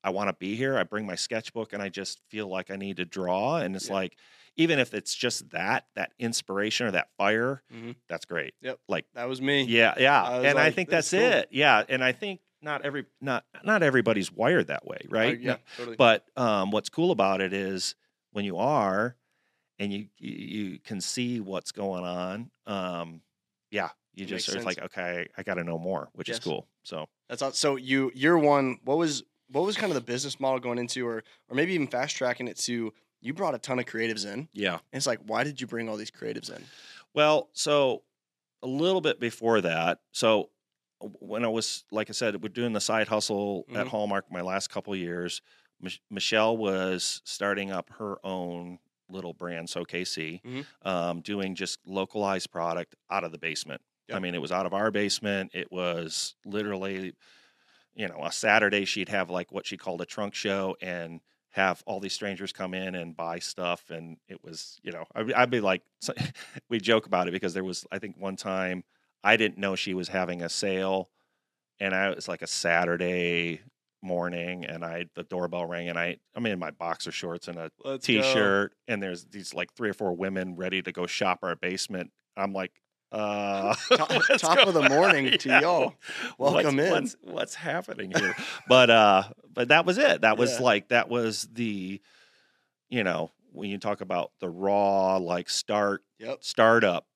[0.05, 2.77] i want to be here i bring my sketchbook and i just feel like i
[2.77, 3.95] need to draw and it's Yeah.
[3.95, 4.17] like
[4.57, 7.97] even if it's just that that inspiration or that fire Mhm.
[8.09, 8.79] that's great Yep.
[8.89, 9.65] like That was me.
[9.65, 12.85] yeah yeah I and i think "This that's cool." it yeah and i think not
[12.85, 15.57] every not not everybody's wired that way Uh, right yeah.
[15.77, 15.97] Totally.
[15.97, 17.97] but um, what's cool about it is
[18.31, 19.17] when you are,
[19.83, 22.51] and you you, can see what's going on.
[22.67, 23.21] Um,
[23.71, 26.39] yeah, you It just it's like okay, I got to know more, which Yes.
[26.39, 26.69] is cool.
[26.85, 28.79] So That's all, so you year one.
[28.85, 31.89] What was what was kind of the business model going into, or or maybe even
[31.89, 32.93] fast tracking it to?
[33.21, 35.89] You brought a ton of creatives in, and yeah, it's like, why did you bring
[35.89, 36.65] all these creatives in?
[37.15, 38.03] well, so
[38.63, 40.51] a little bit before that, so
[41.01, 43.91] when I was like I said, we're doing the side hustle at Mhm.
[43.91, 45.43] Hallmark my last couple years.
[45.81, 48.79] Mich- Michelle was starting up her own
[49.13, 50.67] little brand, So KC, Mhm.
[50.83, 53.83] um, doing just localized product out of the basement.
[54.13, 55.53] I mean, it was out of our basement.
[55.55, 57.15] It was literally,
[57.95, 61.21] you know, a Saturday she'd have like what she called a trunk show and
[61.51, 63.91] have all these strangers come in and buy stuff.
[63.91, 65.83] And it was, you know, I'd, I'd be like,
[66.69, 68.85] we joke about it because there was, I think, one time
[69.25, 71.11] I didn't know she was having a sale,
[71.81, 73.61] and I it was like a Saturday
[74.03, 77.71] morning, and I the doorbell rang, and I I'm in my boxer shorts and a
[77.85, 81.55] Let's t-shirt and there's these like three or four women ready to go shop our
[81.57, 82.73] basement i'm like
[83.13, 85.39] uh Top- top of the morning on?
[85.39, 85.61] to Yeah.
[85.61, 85.95] y'all.
[86.39, 86.91] Welcome what's, in.
[86.91, 88.35] what's, what's happening here
[88.69, 90.63] but uh but that was it that was Yeah.
[90.65, 92.01] like that was the
[92.89, 96.39] you know when you talk about the raw like start Yep.
[96.43, 97.07] startup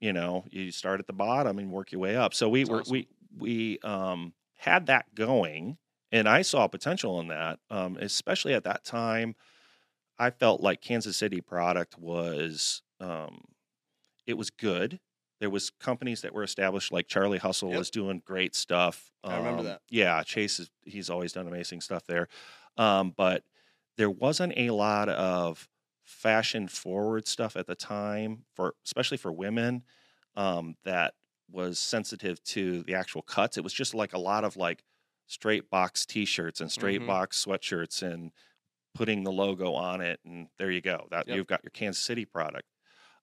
[0.00, 2.70] you know you start at the bottom and work your way up so we That's
[2.70, 2.92] were awesome.
[2.92, 5.76] we we um had that going
[6.12, 9.34] and i saw potential in that um especially at that time
[10.18, 13.42] i felt like kansas city product was um
[14.26, 15.00] it was good
[15.40, 17.76] there was companies that were established like charlie hustle Yep.
[17.76, 19.82] was doing great stuff I remember Um, that.
[19.90, 22.28] yeah chase is he's always done amazing stuff there
[22.76, 23.44] um but
[23.96, 25.68] there wasn't a lot of
[26.04, 29.84] fashion forward stuff at the time for especially for women
[30.34, 31.14] um, that
[31.50, 33.58] was sensitive to the actual cuts.
[33.58, 34.82] It was just like a lot of like
[35.32, 37.06] straight box t-shirts and straight Mhm.
[37.06, 38.32] box sweatshirts and
[38.94, 41.08] putting the logo on it and there you go.
[41.10, 41.36] That Yep.
[41.36, 42.68] you've got your Kansas City product.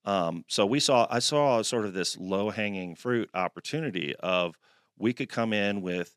[0.06, 4.58] Um, so we saw I saw sort of this low hanging fruit opportunity of
[4.98, 6.15] we could come in with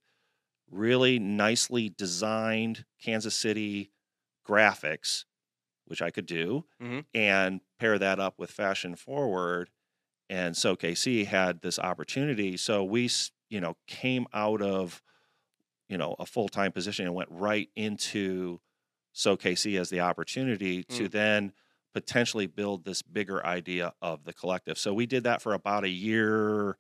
[0.71, 3.93] really nicely designed Kansas City
[4.47, 5.25] graphics,
[5.87, 7.05] which I could do, Mhm.
[7.15, 9.71] and pair that up with fashion forward.
[10.31, 12.57] And so KC had this opportunity.
[12.57, 13.11] So we,
[13.51, 15.03] you know, came out of,
[15.93, 18.61] you know, a full time position and went right into
[19.15, 21.53] SoKC as the opportunity to then
[21.95, 24.79] potentially build this bigger idea of the collective.
[24.79, 26.79] So we did that for about a year,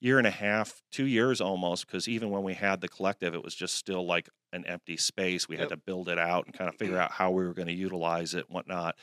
[0.00, 3.42] year and a half, two years almost, because even when we had the collective, it
[3.44, 5.48] was just still like an empty space.
[5.48, 5.60] We Yep.
[5.62, 7.74] had to build it out and kind of figure out how we were going to
[7.74, 8.96] utilize it, and whatnot.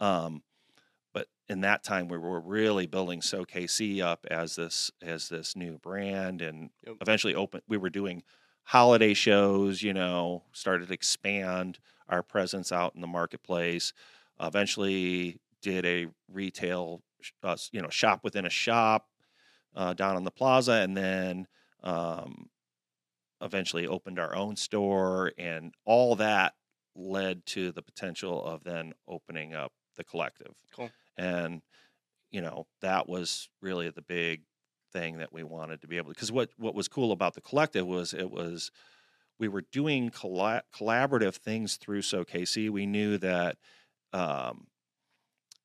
[0.00, 0.42] Um,
[1.12, 5.78] but in that time, we were really building SoKC up as this as this new
[5.78, 6.96] brand, and Yep.
[7.00, 7.62] eventually open.
[7.68, 8.22] We were doing
[8.70, 9.82] holiday shows.
[9.82, 11.78] You know, started to expand
[12.08, 13.92] our presence out in the marketplace.
[14.40, 17.02] eventually, did a retail,
[17.42, 19.08] uh, you know, shop within a shop
[19.74, 21.46] uh, down on the plaza, and then
[21.82, 22.48] um,
[23.40, 26.54] eventually opened our own store, and all that
[26.94, 30.54] led to the potential of then opening up the collective.
[30.74, 30.90] Cool.
[31.16, 31.62] And
[32.30, 34.42] you know that was really the big
[34.92, 37.40] thing that we wanted to be able to because what what was cool about the
[37.40, 38.70] collective was it was
[39.38, 42.70] we were doing colla- collaborative things through so KC.
[42.70, 43.56] We knew that
[44.12, 44.66] um,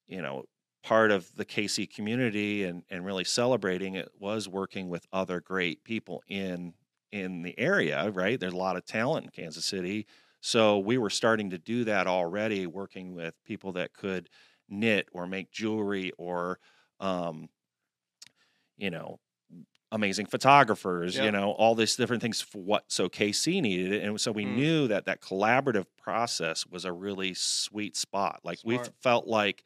[0.08, 0.46] you know
[0.84, 5.84] part of the KC community and and really celebrating it was working with other great
[5.84, 6.74] people in
[7.12, 8.10] in the area.
[8.12, 10.08] Right, there's a lot of talent in Kansas City,
[10.42, 14.30] so we were starting to do that already, working with people that could
[14.70, 16.60] knit or make jewelry or
[17.00, 17.50] um,
[18.78, 19.20] you know
[19.92, 24.32] amazing photographers you know all these different things for what so kc needed and so
[24.32, 24.56] we Mm.
[24.56, 29.64] knew that that collaborative process was a really sweet spot like we felt like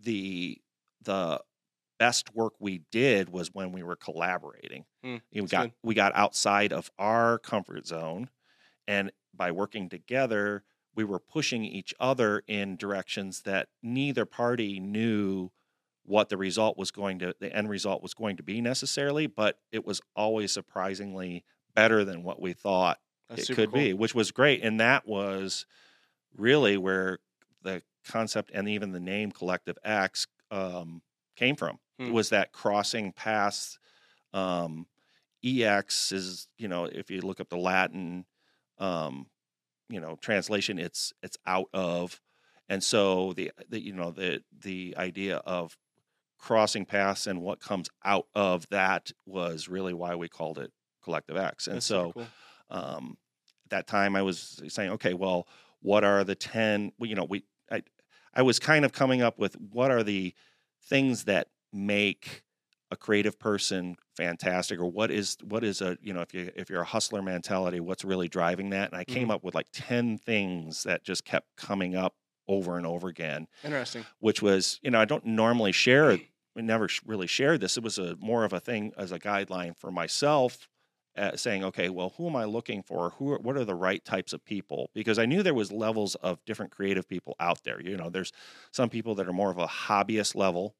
[0.00, 0.58] the
[1.02, 1.40] the
[1.98, 4.84] best work we did was when we were collaborating.
[5.32, 5.74] You know, we got good.
[5.82, 8.30] we got outside of our comfort zone,
[8.86, 15.50] and by working together, we were pushing each other in directions that neither party knew
[16.08, 19.58] what the result was going to the end result was going to be necessarily, but
[19.70, 21.44] it was always surprisingly
[21.74, 23.80] better than what we thought That's it could cool.
[23.80, 24.64] be, which was great.
[24.64, 25.66] And that was
[26.36, 27.18] really where
[27.62, 31.02] the concept and even the name Collective X um,
[31.36, 31.78] came from.
[31.98, 32.12] Hmm.
[32.12, 33.78] Was that crossing paths?
[34.32, 34.86] Um,
[35.44, 38.24] EX is, you know, if you look up the Latin,
[38.78, 39.26] um,
[39.88, 42.20] you know, translation, it's it's out of,
[42.68, 45.76] and so the, the you know the the idea of
[46.38, 50.72] crossing paths and what comes out of that was really why we called it
[51.02, 51.66] Collective X.
[51.66, 52.34] And That's so cool.
[52.70, 53.18] um,
[53.64, 55.48] at that time I was saying, okay, well,
[55.80, 57.82] what are the 10, well, you know, we, I,
[58.34, 60.34] I was kind of coming up with what are the
[60.82, 62.42] things that make
[62.90, 66.70] a creative person fantastic or what is what is a you know if you if
[66.70, 69.30] you're a hustler mentality what's really driving that and i came Mhm.
[69.30, 72.14] up with like 10 things that just kept coming up
[72.48, 74.04] over and over again Interesting.
[74.20, 76.22] which was you know I don't normally share it.
[76.54, 77.76] We never really shared this.
[77.76, 80.68] It was a more of a thing as a guideline for myself,
[81.16, 83.10] uh, saying, okay, well, who am I looking for?
[83.10, 83.32] Who?
[83.32, 84.90] Are, what are the right types of people?
[84.94, 87.80] Because I knew there was levels of different creative people out there.
[87.80, 88.32] You know, there's
[88.72, 90.74] some people that are more of a hobbyist level,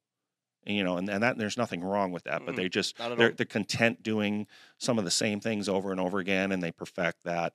[0.64, 2.58] you know, and, and that there's nothing wrong with that, but Mm-mm.
[2.58, 4.46] they just they're, they're content doing
[4.78, 7.52] some of the same things over and over again, and they perfect that.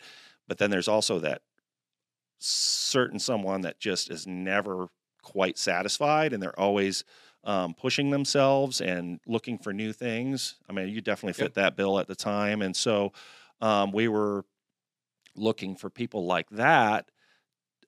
[0.47, 1.41] But then there's also that
[2.45, 4.87] certain someone that just is never
[5.21, 7.03] quite satisfied, and they're always
[7.43, 10.55] um, pushing themselves and looking for new things.
[10.69, 11.55] I mean, you definitely fit Yep.
[11.55, 13.13] that bill at the time, and so
[13.61, 14.45] um, we were
[15.35, 17.09] looking for people like that.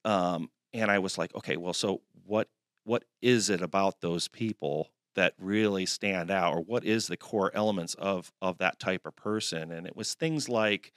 [0.03, 2.49] Um, and I was like, okay, well, so what?
[2.83, 7.51] What is it about those people that really stand out, or what is the core
[7.55, 9.71] elements of of that type of person?
[9.71, 10.93] And it was things like,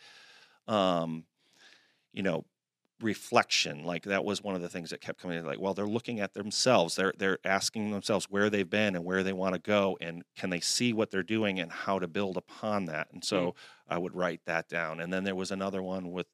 [0.68, 1.26] um,
[2.12, 2.46] you know,
[3.00, 5.86] reflection like that was one of the things that kept coming in like well they're
[5.86, 6.96] looking at themselves.
[6.96, 10.50] They're they're asking themselves where they've been and where they want to go and can
[10.50, 13.08] they see what they're doing and how to build upon that?
[13.12, 13.54] And so mm.
[13.88, 15.00] i would write that down.
[15.00, 16.26] And then there was another one with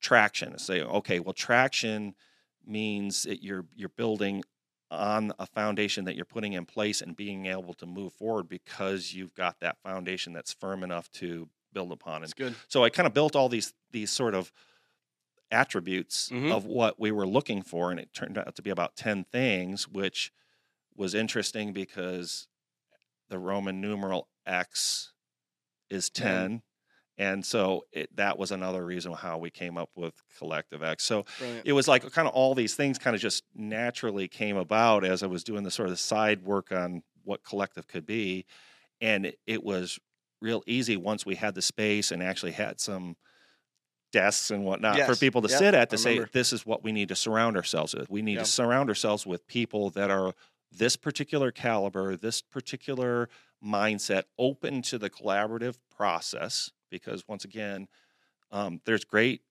[0.00, 2.14] traction say okay well traction
[2.64, 4.42] means that you're you're building
[4.90, 9.12] on a foundation that you're putting in place and being able to move forward because
[9.12, 12.22] you've got that foundation that's firm enough to build upon.
[12.22, 12.54] It's good.
[12.68, 14.52] so I kind of built all these these sort of
[15.50, 16.50] attributes Mhm.
[16.50, 19.88] of what we were looking for, and it turned out to be about ten things,
[19.88, 20.32] which
[20.96, 22.48] was interesting because
[23.28, 25.12] the Roman numeral X
[25.90, 26.50] is Ten.
[26.50, 26.62] ten,
[27.18, 31.04] and so it, that was another reason how we came up with Collective X.
[31.04, 31.66] So Brilliant.
[31.66, 35.22] it was like kind of all these things kind of just naturally came about as
[35.22, 38.46] I was doing the sort of side work on what collective could be,
[39.00, 39.98] and it, it was
[40.40, 43.16] real easy once we had the space and actually had some
[44.12, 45.58] desks and whatnot for people to Yep.
[45.58, 48.08] sit at to say this is what we need to surround ourselves with.
[48.08, 48.40] We need Yeah.
[48.40, 50.34] to surround ourselves with people that are
[50.70, 53.28] this particular caliber, this particular
[53.64, 56.70] mindset, open to the collaborative process.
[56.90, 57.88] Because once again,
[58.50, 59.42] um, there's great,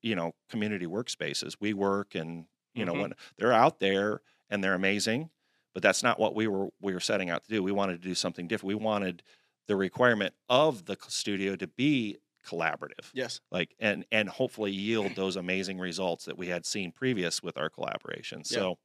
[0.00, 1.56] you know, community workspaces.
[1.60, 3.00] We work, and you know, Mhm.
[3.00, 5.30] when they're out there and they're amazing,
[5.74, 7.62] but that's not what we were we were setting out to do.
[7.62, 8.68] We wanted to do something different.
[8.68, 9.22] We wanted
[9.66, 12.16] the requirement of the studio to be
[12.48, 13.40] collaborative Yes.
[13.50, 17.68] like and and hopefully yield those amazing results that we had seen previous with our
[17.70, 18.58] collaboration Yeah.
[18.58, 18.78] so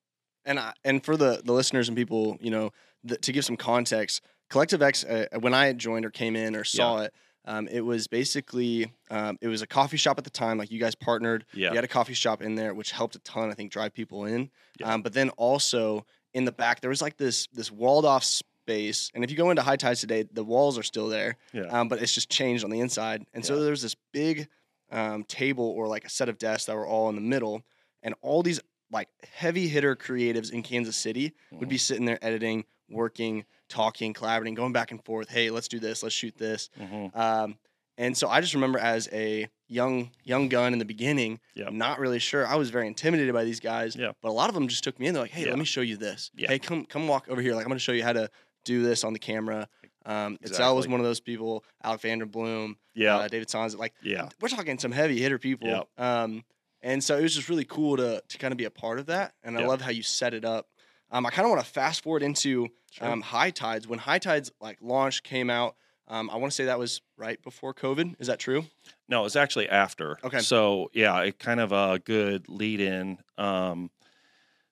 [0.45, 2.71] And I, and for the the listeners and people, you know,
[3.08, 6.63] th- to give some context, Collective X, uh, when I joined or came in or
[6.65, 7.13] saw it,
[7.45, 10.58] um, it was basically um, it was a coffee shop at the time.
[10.58, 13.19] Like you guys partnered, yeah you had a coffee shop in there, which helped a
[13.19, 13.49] ton.
[13.52, 14.49] I think drive people in.
[14.80, 14.93] Yeah.
[14.93, 18.23] Um, but then also in the back, there was like this this walled off
[18.67, 19.12] space.
[19.13, 21.88] And if you go into Hi Tides today, the walls are still there, yeah um,
[21.89, 23.26] but it's just changed on the inside.
[23.34, 23.63] And so Yeah.
[23.65, 24.47] there's this big
[24.91, 27.63] um, table or like a set of desks that were all in the middle,
[28.04, 28.60] and all these
[28.91, 34.54] like heavy hitter creatives in Kansas City would be sitting there editing, working, talking, collaborating,
[34.54, 35.30] going back and forth.
[35.30, 36.04] Hey, let's do this.
[36.04, 36.69] Let's shoot this.
[36.80, 37.15] Mhm.
[37.15, 37.58] Um,
[37.97, 41.74] and so I just remember as a young young gun in the beginning, Yep.
[41.74, 42.45] not really sure.
[42.45, 43.95] I was very intimidated by these guys.
[43.95, 44.11] Yeah.
[44.22, 45.14] But a lot of them just took me in.
[45.16, 45.49] They're like, "Hey, Yeah.
[45.49, 46.30] let me show you this.
[46.38, 47.53] Hey, come come walk over here.
[47.55, 48.30] Like I'm going to show you how to
[48.64, 49.68] do this on the camera."
[50.05, 51.64] Um, Itzel was one of those people.
[51.84, 53.76] Alexander Bloom, yeah uh, David Sanz.
[53.76, 55.68] Like yeah we're talking some heavy hitter people.
[55.70, 55.88] Yep.
[55.97, 56.43] Um,
[56.82, 59.05] and so it was just really cool to to kind of be a part of
[59.05, 59.34] that.
[59.43, 60.68] And I love how you set it up.
[61.11, 63.07] Um, I kind of want to fast forward into Sure.
[63.07, 63.88] um, Hi Tides.
[63.88, 65.76] When Hi Tides like launched, came out.
[66.09, 68.16] Um, I want to say that was right before COVID.
[68.20, 68.66] Is that true?
[69.07, 70.39] no it was actually after Okay.
[70.39, 73.89] so yeah it kind of a good lead in um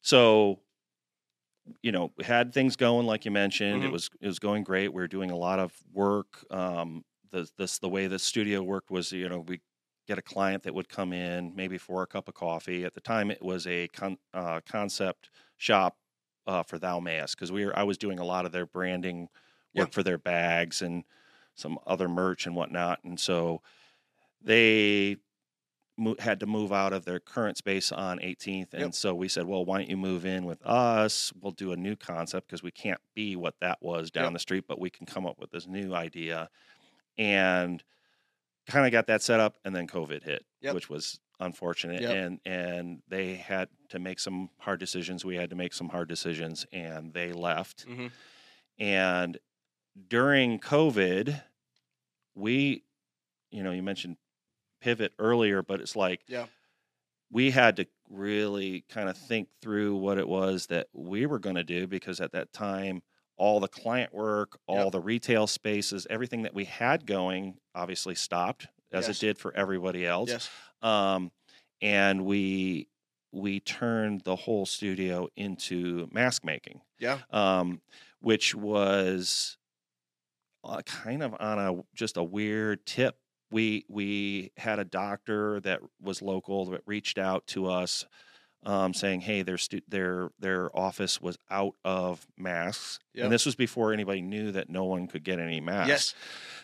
[0.01, 0.59] so
[1.81, 3.83] you know, had things going like you mentioned.
[3.83, 3.91] It Mhm.
[3.91, 4.89] was it was going great.
[4.89, 6.45] We were doing a lot of work.
[6.51, 9.61] Um, the this the way the studio worked was you know we
[10.07, 12.85] get a client that would come in maybe for a cup of coffee.
[12.85, 15.97] At the time, it was a con, uh, concept shop
[16.47, 19.29] uh, for Thou Mayest because we were I was doing a lot of their branding
[19.73, 19.91] work Yeah.
[19.93, 21.03] for their bags and
[21.55, 23.03] some other merch and whatnot.
[23.03, 23.61] And so
[24.41, 25.17] they
[25.97, 28.73] mo- had to move out of their current space on 18th.
[28.73, 28.93] And Yep.
[28.95, 31.31] so we said, well, why don't you move in with us?
[31.39, 34.33] We'll do a new concept because we can't be what that was down Yep.
[34.33, 36.49] the street, but we can come up with this new idea.
[37.17, 37.83] And
[38.67, 39.57] kind of got that set up.
[39.65, 40.75] And then COVID hit, Yep.
[40.75, 42.03] which was unfortunate.
[42.03, 45.25] And, and they had to make some hard decisions.
[45.25, 47.83] We had to make some hard decisions and they left.
[47.83, 48.07] hmm
[48.79, 49.37] And
[50.07, 51.41] during COVID,
[52.35, 52.83] we,
[53.51, 54.15] you know, you mentioned
[54.81, 56.47] pivot earlier, but it's like Yeah.
[57.29, 61.55] we had to really kind of think through what it was that we were going
[61.55, 63.01] to do because at that time,
[63.37, 64.91] all the client work, all Yep.
[64.91, 69.17] the retail spaces, everything that we had going obviously stopped as Yes.
[69.17, 70.29] it did for everybody else.
[70.29, 70.49] Yes.
[70.81, 71.31] Um,
[71.81, 72.87] and we
[73.33, 77.19] we turned the whole studio into mask making Yeah.
[77.29, 77.81] um,
[78.19, 79.57] which was
[80.65, 83.17] uh, kind of on a just a weird tip.
[83.51, 88.05] We we had a doctor that was local that reached out to us,
[88.63, 93.23] um, saying, "Hey, their stu- their their office was out of masks, Yep.
[93.25, 95.89] and this was before anybody knew that no one could get any masks.
[95.89, 96.15] Yes.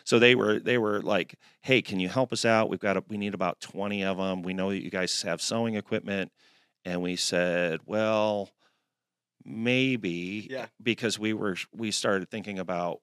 [0.04, 2.70] So they were they were like, "Hey, can you help us out?
[2.70, 4.42] We've got a, we need about twenty of them.
[4.42, 6.32] We know that you guys have sewing equipment."
[6.84, 8.50] And we said, "Well,
[9.44, 10.66] maybe." Yeah.
[10.82, 13.00] Because we were we started thinking about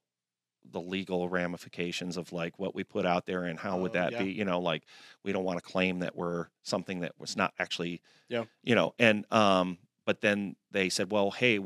[0.71, 4.11] the legal ramifications of like what we put out there and how would Oh, that
[4.13, 4.23] yeah.
[4.23, 4.31] be?
[4.31, 4.83] You know, like
[5.23, 8.01] we don't want to claim that we're something that was not actually.
[8.29, 8.45] Yeah.
[8.63, 11.59] You know, and um, but then they said, "Well, hey,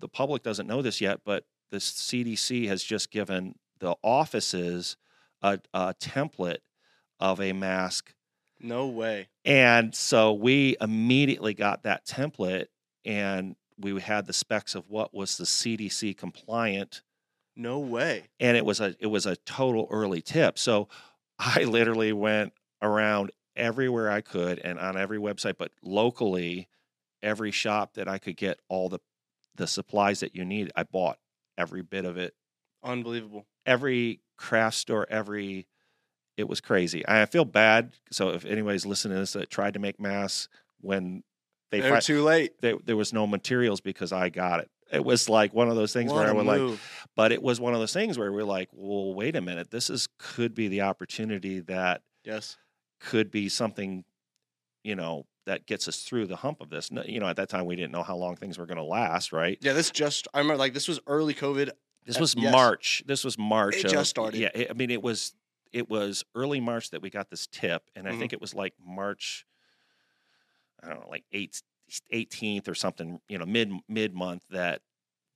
[0.00, 4.96] the public doesn't know this yet, but the CDC has just given the offices
[5.42, 6.58] a, a template
[7.18, 8.14] of a mask.
[8.60, 9.28] No way.
[9.44, 12.66] And so we immediately got that template
[13.04, 17.02] and we had the specs of what was the CDC compliant
[17.56, 18.24] No way.
[18.40, 20.58] and it was a it was a total early tip.
[20.58, 20.88] So
[21.38, 26.68] I literally went around everywhere I could and on every website but locally
[27.22, 28.98] every shop that I could get all the
[29.56, 31.18] the supplies that you need I bought
[31.58, 32.34] every bit of it
[32.82, 33.46] Unbelievable.
[33.66, 35.66] every craft store, every
[36.38, 37.06] it was crazy.
[37.06, 37.92] I feel bad.
[38.10, 40.48] So if anybody's listening to this that tried to make masks
[40.80, 41.22] when
[41.70, 42.52] they They're fi- too late.
[42.62, 44.70] there, there was no materials because I got it.
[44.92, 46.78] It was like one of those things What where I would like,
[47.16, 49.88] but it was one of those things where we're like, well, wait a minute, this
[49.90, 52.56] is could be the opportunity that Yes.
[53.00, 54.04] could be something,
[54.84, 56.90] you know, that gets us through the hump of this.
[57.06, 59.32] You know, at that time we didn't know how long things were going to last,
[59.32, 59.58] right?
[59.60, 59.72] Yeah.
[59.72, 60.28] This just.
[60.34, 61.70] I remember like this was early COVID.
[62.04, 62.52] This was yes.
[62.52, 63.02] March.
[63.06, 63.76] This was March.
[63.76, 64.38] It of- just started.
[64.38, 65.34] Yeah, it- I mean, it was
[65.72, 68.18] it was early March that we got this tip, and I Mhm.
[68.18, 69.46] think it was like March.
[70.82, 71.62] I don't know, like eight,
[72.12, 73.20] 18th or something.
[73.28, 74.82] You know, mid mid month that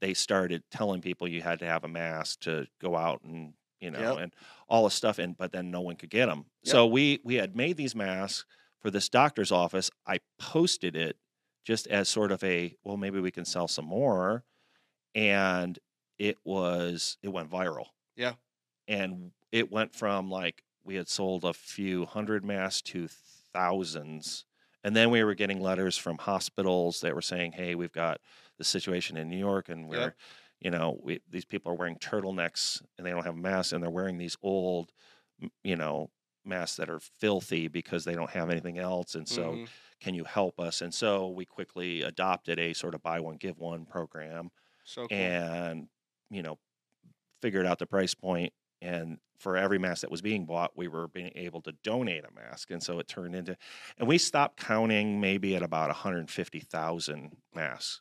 [0.00, 3.90] they started telling people you had to have a mask to go out and you
[3.90, 4.18] know Yep.
[4.18, 4.34] and
[4.68, 6.46] all this stuff, and but then no one could get them.
[6.64, 6.72] Yep.
[6.72, 8.44] So we we had made these masks
[8.80, 9.90] for this doctor's office.
[10.06, 11.16] I posted it
[11.64, 14.44] just as sort of a well, maybe we can sell some more,
[15.14, 15.78] and
[16.18, 17.86] it was it went viral.
[18.16, 18.34] Yeah.
[18.88, 23.08] And it went from like we had sold a few hundred masks to
[23.52, 24.45] thousands.
[24.86, 28.20] And then we were getting letters from hospitals that were saying, "Hey, we've got
[28.58, 30.14] the situation in New York, and we're,
[30.60, 33.90] you know, we, these people are wearing turtlenecks and they don't have masks, and they're
[33.90, 34.92] wearing these old,
[35.64, 36.10] you know,
[36.44, 39.14] masks that are filthy because they don't have anything else.
[39.16, 39.70] And so, Mhm.
[40.00, 43.58] can you help us?" And so we quickly adopted a sort of buy one give
[43.58, 44.50] one program
[44.84, 45.36] so cool.
[45.50, 45.88] and
[46.30, 46.58] you know
[47.42, 51.08] figured out the price point and for every mask that was being bought we were
[51.08, 53.56] being able to donate a mask and so it turned into
[53.98, 58.00] and we stopped counting maybe at about 150,000 masks.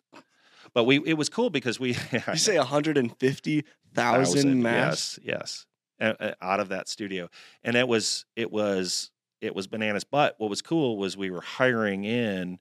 [0.74, 5.20] But we it was cool because we you say 150,000 masks.
[5.22, 5.66] yes yes
[6.00, 7.30] out of that studio.
[7.64, 9.12] And it was it was
[9.42, 10.04] it was bananas.
[10.04, 12.60] But what was cool was we were hiring in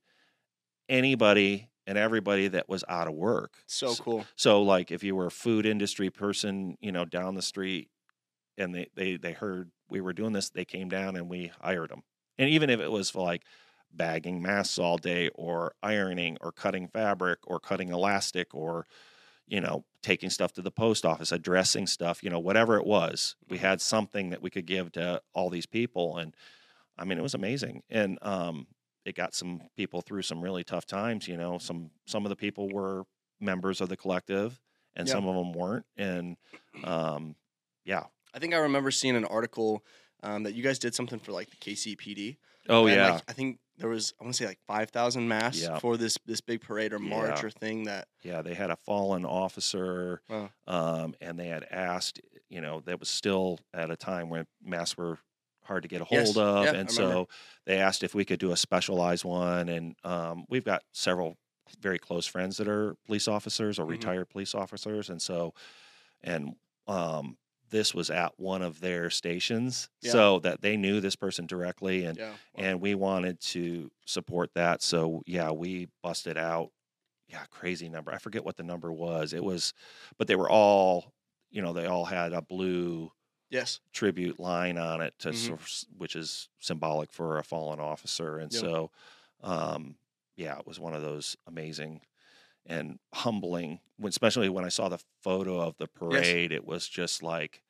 [0.89, 3.59] anybody and everybody that was out of work.
[3.67, 4.25] So cool.
[4.37, 7.89] so like if you were a food industry person, you know, down the street
[8.59, 11.91] and they they they heard we were doing this, they came down and we hired
[11.91, 12.03] them.
[12.39, 13.45] And even if it was for like
[13.93, 18.87] bagging masks all day or ironing or cutting fabric or cutting elastic or
[19.47, 23.37] you know, taking stuff to the post office, addressing stuff, you know, whatever it was,
[23.49, 26.35] we had something that we could give to all these people and
[26.97, 27.83] I mean, it was amazing.
[27.91, 28.67] And um
[29.05, 31.59] it got some people through some really tough times, you know.
[31.59, 33.05] Some some of the people were
[33.41, 34.61] members of the collective,
[34.97, 35.11] and Yeah.
[35.11, 35.85] some of them weren't.
[35.97, 36.39] And
[36.83, 37.37] um,
[37.85, 39.85] yeah, I think I remember seeing an article
[40.23, 42.37] um, that you guys did something for like the KCPD.
[42.69, 45.29] oh And, yeah, like, I think there was I want to say like five thousand
[45.29, 45.79] masks Yeah.
[45.79, 47.47] for this this big parade or march Yeah.
[47.47, 48.09] or thing that.
[48.23, 48.43] yeah.
[48.43, 50.51] They had a fallen officer, Wow.
[50.67, 54.97] um, and they had asked, you know, that was still at a time when masks
[54.97, 55.19] were
[55.65, 56.27] hard to get a Yes.
[56.35, 57.29] hold of, Yeah, and so
[57.67, 59.69] they asked if we could do a specialized one.
[59.69, 61.37] And um, we've got several
[61.81, 63.91] very close friends that are police officers or Mhm.
[63.91, 65.55] retired police officers, and so,
[66.23, 66.55] and
[66.87, 67.37] um,
[67.71, 70.13] this was at one of their stations, Yeah.
[70.13, 72.31] so that they knew this person directly, and Yeah.
[72.31, 72.37] wow.
[72.57, 74.83] and we wanted to support that.
[74.83, 76.71] So yeah, we busted out.
[77.29, 78.13] Yeah, crazy number.
[78.13, 79.33] I forget what the number was.
[79.33, 79.73] It was,
[80.19, 81.13] but they were all,
[81.51, 83.11] you know, they all had a blue
[83.51, 83.81] yes.
[83.93, 85.35] tribute line on it, to Mhm.
[85.35, 88.39] sort of s- which is symbolic for a fallen officer.
[88.39, 88.61] And Yep.
[88.61, 88.91] so,
[89.41, 89.97] um,
[90.37, 92.03] yeah, it was one of those amazing
[92.67, 93.81] and humbling.
[93.97, 97.63] When, especially when I saw the photo of the parade, it was just like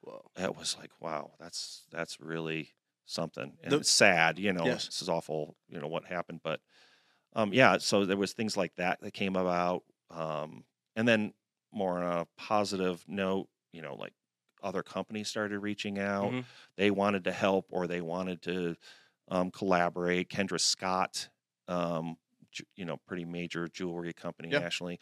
[0.00, 0.30] Whoa.
[0.36, 2.74] it was like, wow, that's that's really
[3.06, 3.56] something.
[3.62, 4.86] And The- it's sad, you know, Yes.
[4.86, 6.40] this is awful, you know, what happened.
[6.42, 6.60] But
[7.34, 9.84] um, yeah, so there was things like that that came about.
[10.10, 10.64] Um,
[10.96, 11.34] and then
[11.72, 14.14] more on a positive note, you know, like
[14.62, 16.32] other companies started reaching out.
[16.32, 16.44] Mhm.
[16.76, 18.76] They wanted to help or they wanted to
[19.28, 20.30] um, collaborate.
[20.30, 21.28] Kendra Scott,
[21.68, 22.16] um,
[22.76, 24.60] you know, pretty major jewelry company Yeah.
[24.60, 24.98] nationally.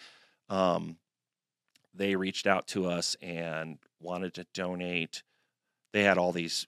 [0.48, 0.98] Um,
[1.94, 5.22] they reached out to us and wanted to donate.
[5.92, 6.66] They had all these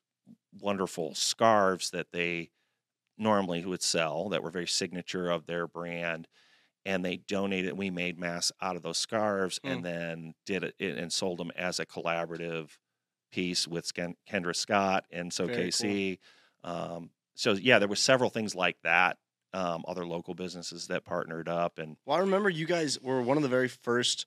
[0.59, 2.51] wonderful scarves that they
[3.19, 6.29] normally would sell that were very signature of their brand.
[6.87, 9.71] And they donated, we made masks out of those scarves Mm.
[9.73, 12.79] and then did it and sold them as a collaborative
[13.31, 15.65] piece with Kendra Scott and so Very cool.
[15.67, 16.19] KC.
[16.65, 19.19] Um, so yeah, there were several things like that.
[19.55, 23.39] Um, other local businesses that partnered up and Well, I remember you guys were one
[23.39, 24.27] of the very first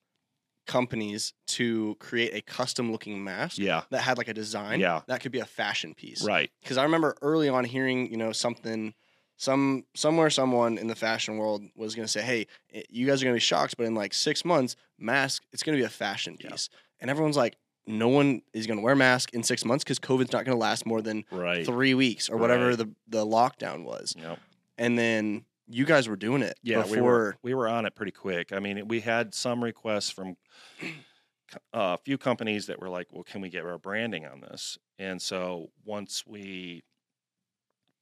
[0.67, 4.79] companies to create a custom looking mask yeah, that had like a design.
[4.79, 5.01] Yeah.
[5.07, 6.23] That could be a fashion piece.
[6.23, 6.49] right.
[6.61, 8.93] Because I remember early on hearing, you know, something,
[9.37, 12.47] some somewhere someone in the fashion world was going to say, "Hey,
[12.89, 15.75] you guys are going to be shocked, but in like six months, mask, it's going
[15.77, 16.51] to be a fashion Yeah.
[16.51, 16.69] piece."
[16.99, 17.57] And everyone's like,
[17.87, 20.61] "No one is going to wear mask in six months because COVID's not going to
[20.61, 21.65] last more than Right.
[21.65, 24.39] three weeks or whatever the the lockdown was." Yep.
[24.77, 26.95] And then you guys were doing it Yeah, before.
[26.95, 28.51] we were we were on it pretty quick.
[28.51, 30.37] I mean, we had some requests from
[30.81, 34.77] uh, a few companies that were like, "Well, can we get our branding on this?"
[34.99, 36.83] And so once we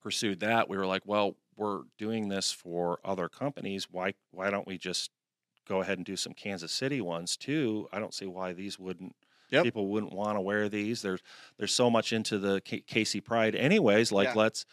[0.01, 3.87] pursued that, we were like, "Well, we're doing this for other companies.
[3.89, 5.11] Why why don't we just
[5.67, 7.87] go ahead and do some Kansas City ones too?
[7.91, 9.15] I don't see why these wouldn't."
[9.51, 9.63] Yep.
[9.63, 11.01] People wouldn't want to wear these.
[11.01, 11.21] There's
[11.57, 14.11] there's so much into the K- KC Pride, anyways.
[14.11, 14.33] Like Yeah.
[14.35, 14.65] let's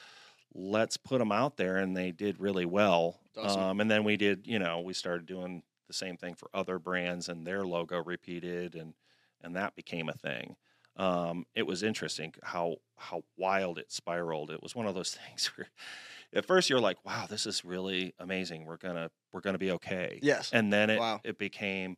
[0.57, 3.21] let's put them out there, and they did really well.
[3.37, 3.63] Awesome.
[3.63, 6.79] Um, and then we did, you know, we started doing the same thing for other
[6.79, 8.95] brands, and their logo repeated, and
[9.43, 10.57] and that became a thing.
[10.97, 14.51] Um, it was interesting how how wild it spiraled.
[14.51, 15.69] It was one of those things where,
[16.35, 18.65] at first, you're like, "Wow, this is really amazing.
[18.65, 20.51] We're gonna we're gonna be okay." yes.
[20.53, 21.21] And then it Wow.
[21.25, 21.97] it became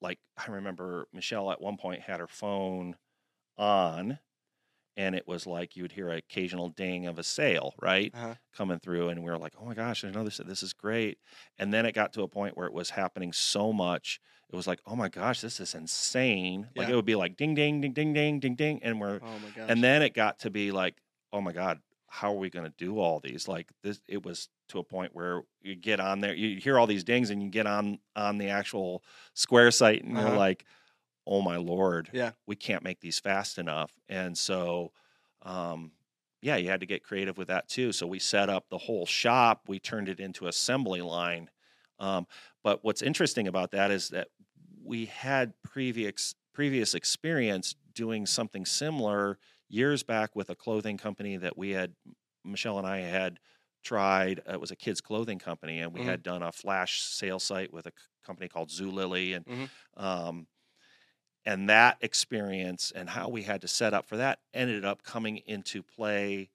[0.00, 2.96] like I remember Michelle at one point had her phone
[3.58, 4.20] on,
[4.96, 8.12] and it was like you would hear an occasional ding of a sale, right?
[8.14, 8.34] Uh-huh.
[8.54, 11.18] coming through and we were like oh my gosh i know this this is great
[11.58, 14.18] and then it got to a point where it was happening so much
[14.50, 17.54] it was like oh my gosh this is insane like it would be like ding
[17.54, 19.66] ding ding ding ding ding ding and we're Oh my gosh.
[19.68, 20.96] and then it got to be like
[21.34, 24.48] oh my god how are we going to do all these like this it was
[24.70, 27.50] to a point where you get on there you hear all these dings and you
[27.50, 29.02] get on on the actual
[29.34, 30.28] square site and Uh-huh.
[30.28, 30.64] you're like
[31.26, 32.32] oh my lord Yeah.
[32.46, 34.92] we can't make these fast enough and so
[35.42, 35.92] um
[36.42, 39.06] yeah you had to get creative with that too so we set up the whole
[39.06, 41.50] shop we turned it into assembly line
[41.98, 42.26] um,
[42.62, 44.28] but what's interesting about that is that
[44.82, 51.56] we had previous previous experience doing something similar years back with a clothing company that
[51.56, 51.94] we had
[52.44, 53.38] Michelle and I had
[53.82, 56.04] tried it was a kids clothing company and we Mhm.
[56.04, 57.92] had done a flash sale site with a
[58.24, 59.66] company called Zulily and Mhm.
[59.96, 60.46] um,
[61.46, 65.38] and that experience and how we had to set up for that ended up coming
[65.46, 66.50] into play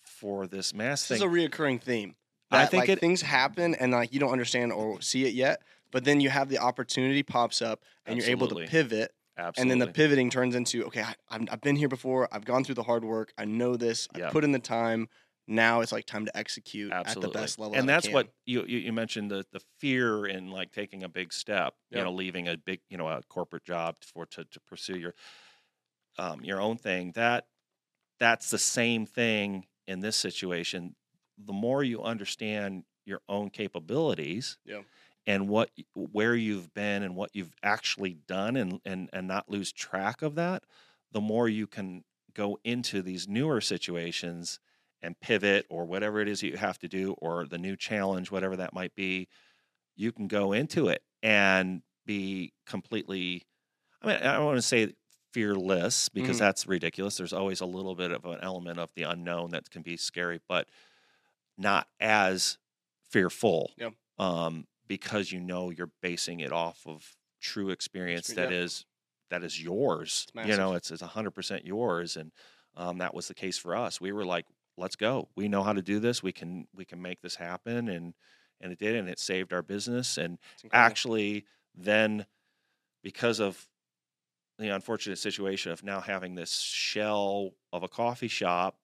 [0.00, 1.28] for this mass This thing.
[1.28, 2.14] is a reoccurring theme.
[2.50, 5.62] I think like, it- things happen and like you don't understand or see it yet,
[5.90, 9.62] but then you have the opportunity pops up and you're able to pivot, Absolutely.
[9.62, 12.74] and then the pivoting turns into okay, I, I've been here before, I've gone through
[12.76, 14.30] the hard work, I know this, I Yeah.
[14.30, 15.08] put in the time.
[15.46, 17.28] Now it's like time to execute Absolutely.
[17.28, 20.26] at the best level, and that that's what you, you you mentioned the the fear
[20.26, 21.98] in like taking a big step Yep.
[21.98, 25.14] you know leaving a big you know a corporate job for to, to pursue your
[26.18, 27.46] um, your own thing that
[28.20, 30.96] that's the same thing in this situation
[31.38, 34.82] the more you understand your own capabilities Yeah.
[35.26, 39.72] and what where you've been and what you've actually done and and and not lose
[39.72, 40.64] track of that
[41.12, 44.60] the more you can go into these newer situations
[45.02, 48.56] and pivot or whatever it is you have to do or the new challenge whatever
[48.56, 49.28] that might be
[49.96, 53.42] you can go into it and be completely
[54.02, 54.92] i mean i don't want to say
[55.32, 56.40] fearless because Mhm.
[56.40, 59.82] that's ridiculous there's always a little bit of an element of the unknown that can
[59.82, 60.68] be scary but
[61.58, 62.58] not as
[63.10, 63.94] fearful Yep.
[64.18, 68.58] um, because you know you're basing it off of true experience Expe- that yeah.
[68.58, 68.86] is
[69.30, 70.26] that is yours.
[70.34, 72.32] You know, it's it's hundred percent yours, and
[72.76, 73.98] um, that was the case for us.
[73.98, 74.44] We were like,
[74.76, 75.28] let's go.
[75.36, 76.22] We know how to do this.
[76.22, 78.14] We can we can make this happen, and
[78.60, 80.18] and it did, and it saved our business.
[80.18, 80.38] And
[80.72, 81.44] actually,
[81.74, 82.26] then
[83.02, 83.68] because of
[84.58, 88.76] the unfortunate situation of now having this shell of a coffee shop,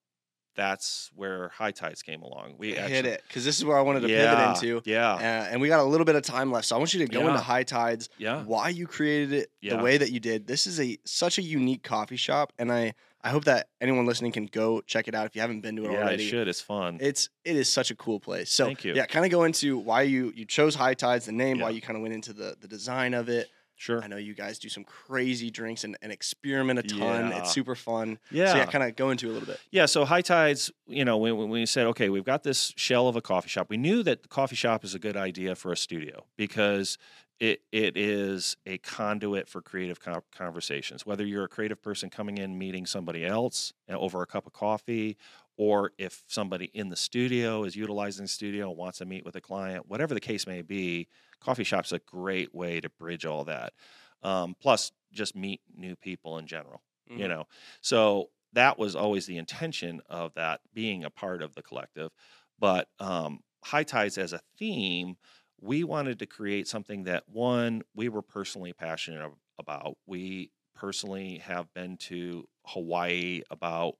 [0.57, 2.55] that's where Hi Tides came along.
[2.59, 4.82] We hit it because this is where I wanted to yeah, pivot into.
[4.91, 7.07] Yeah, Uh, and we got a little bit of time left, so I want you
[7.07, 7.28] to go Yeah.
[7.28, 8.43] into hi tides, yeah.
[8.43, 9.76] why you created it Yeah.
[9.76, 10.49] the way that you did.
[10.49, 14.31] This is a such a unique coffee shop, and I I hope that anyone listening
[14.33, 16.25] can go check it out if you haven't been to it Yeah, already.
[16.25, 16.47] it should.
[16.49, 16.99] It's fun.
[17.01, 18.51] It's it is such a cool place.
[18.51, 18.95] So Thank you.
[18.95, 21.81] yeah, kind of go into why you you chose Hi Tides, the name, why you
[21.81, 23.49] kind of went into the the design of it.
[23.79, 24.03] Sure.
[24.03, 27.31] I know you guys do some crazy drinks and, and experiment a ton.
[27.31, 27.39] Yeah.
[27.39, 28.18] It's super fun.
[28.29, 28.53] Yeah.
[28.53, 29.61] So yeah, kind of go into it a little bit.
[29.70, 33.07] Yeah, so hi tides, you know, when, when we said, okay, we've got this shell
[33.07, 35.70] of a coffee shop, we knew that the coffee shop is a good idea for
[35.70, 36.99] a studio because
[37.39, 41.07] it it is a conduit for creative con- conversations.
[41.07, 44.53] Whether you're a creative person coming in meeting somebody else uh, over a cup of
[44.53, 45.16] coffee,
[45.59, 49.37] or if somebody in the studio is utilizing the studio and wants to meet with
[49.37, 51.09] a client, whatever the case may be,
[51.41, 53.75] coffee shop's a great way to bridge all that.
[54.23, 56.83] Um, plus, just meet new people in general
[57.15, 57.29] you Mhm.
[57.29, 57.47] know
[57.81, 62.11] so that was always the intention of that being a part of the collective
[62.59, 65.17] but um, hi tides as a theme
[65.59, 71.73] we wanted to create something that one we were personally passionate about we personally have
[71.73, 73.95] been to hawaii about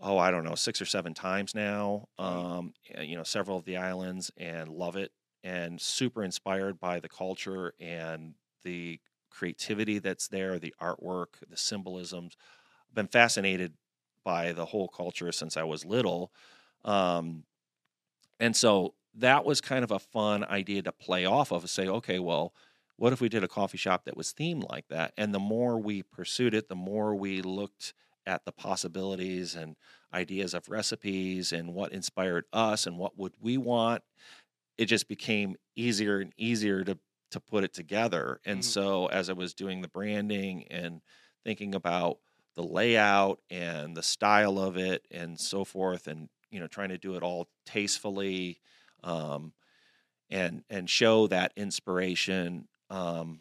[0.00, 3.64] oh i don't know six or seven times now um, uh, you know several of
[3.64, 5.12] the islands and love it
[5.44, 8.34] and super inspired by the culture and
[8.64, 12.36] the creativity that's there, the artwork, the symbolisms.
[12.88, 13.74] I've been fascinated
[14.24, 16.32] by the whole culture since I was little.
[16.84, 17.44] Um,
[18.40, 22.18] and so that was kind of a fun idea to play off of say, okay,
[22.18, 22.52] well,
[22.96, 25.12] what if we did a coffee shop that was themed like that?
[25.16, 27.94] And the more we pursued it, the more we looked
[28.28, 29.76] at the possibilities and
[30.14, 34.04] ideas of recipes and what inspired us and what would we want
[34.76, 36.98] it just became easier and easier to
[37.30, 38.40] to put it together.
[38.46, 38.64] And Mhm.
[38.64, 41.02] so as I was doing the branding and
[41.44, 42.20] thinking about
[42.54, 46.98] the layout and the style of it and so forth and you know trying to
[46.98, 48.60] do it all tastefully
[49.04, 49.52] um
[50.30, 53.40] and and show that inspiration um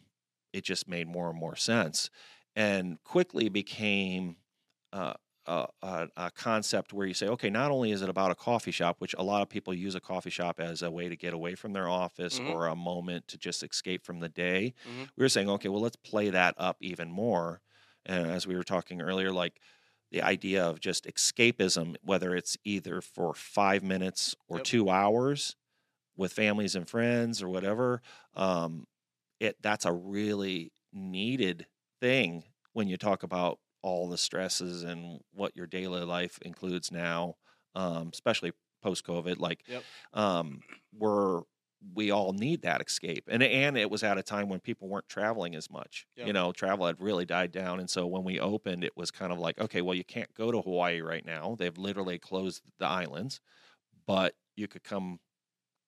[0.54, 2.10] it just made more and more sense
[2.56, 4.38] and quickly became
[4.98, 5.14] uh,
[5.46, 8.72] a, a, a concept where you say, okay, not only is it about a coffee
[8.72, 11.34] shop, which a lot of people use a coffee shop as a way to get
[11.34, 12.54] away from their office Mhm.
[12.54, 14.74] or a moment to just escape from the day.
[14.84, 15.08] Mhm.
[15.16, 17.62] We were saying, okay, well, let's play that up even more.
[18.06, 19.62] And as we were talking earlier, like
[20.12, 24.68] the idea of just escapism, whether it's either for five minutes or Yep.
[24.68, 25.56] two hours
[26.16, 28.02] with families and friends or whatever,
[28.34, 28.86] um,
[29.40, 31.68] it that's a really needed
[32.02, 37.36] thing when you talk about all the stresses and what your daily life includes now,
[37.76, 39.40] um, especially post COVID.
[39.40, 39.86] Like, Yep.
[40.14, 40.64] um,
[40.94, 41.44] we're
[41.94, 45.08] we all need that escape, and and it was at a time when people weren't
[45.08, 46.08] traveling as much.
[46.16, 46.28] Yep.
[46.28, 49.32] You know, travel had really died down, and so when we opened, it was kind
[49.32, 52.88] of like, okay, well, you can't go to Hawaii right now; they've literally closed the
[52.88, 53.40] islands,
[54.08, 55.20] but you could come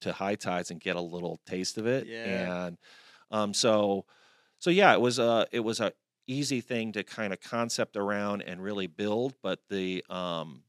[0.02, 2.24] to hi tides and get a little taste of it, Yeah.
[2.24, 2.78] and
[3.32, 4.06] um, so
[4.60, 5.94] so yeah, it was a it was a
[6.30, 9.36] easy thing to kind of concept around and really build.
[9.42, 10.64] But the um,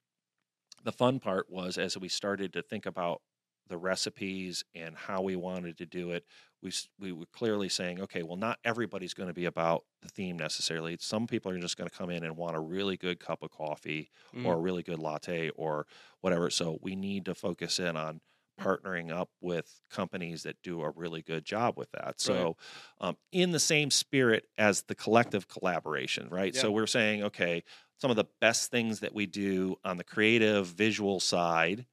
[0.84, 3.22] the fun part was as we started to think about
[3.68, 6.24] the recipes and how we wanted to do it,
[6.62, 10.36] we we were clearly saying, okay, well, not everybody's going to be about the theme
[10.38, 10.96] necessarily.
[11.00, 13.50] Some people are just going to come in and want a really good cup of
[13.50, 14.10] coffee
[14.42, 15.86] or a really good latte or
[16.20, 16.50] whatever.
[16.50, 18.20] So we need to focus in on
[18.66, 22.20] partnering up with companies that do a really good job with that.
[22.20, 22.56] So,
[23.00, 26.54] um, in the same spirit as the collective collaboration, right?
[26.54, 27.64] So we're saying, okay,
[27.98, 31.86] some of the best things that we do on the creative visual side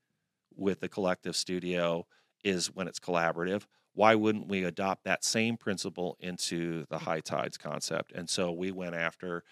[0.56, 2.06] with the collective studio
[2.44, 3.66] is when it's collaborative.
[3.94, 8.12] Why wouldn't we adopt that same principle into the hi tides concept?
[8.14, 9.44] And so we went after,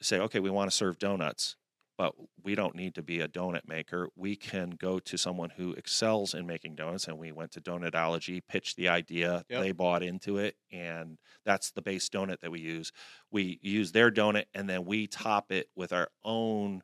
[0.00, 1.56] say, okay, we want to serve donuts.
[1.96, 4.08] But we don't need to be a donut maker.
[4.16, 7.06] We can go to someone who excels in making donuts.
[7.06, 9.62] And we went to Donutology, pitched the idea, Yep.
[9.62, 12.90] they bought into it, and that's the base donut that we use.
[13.30, 16.82] We use their donut, and then we top it with our own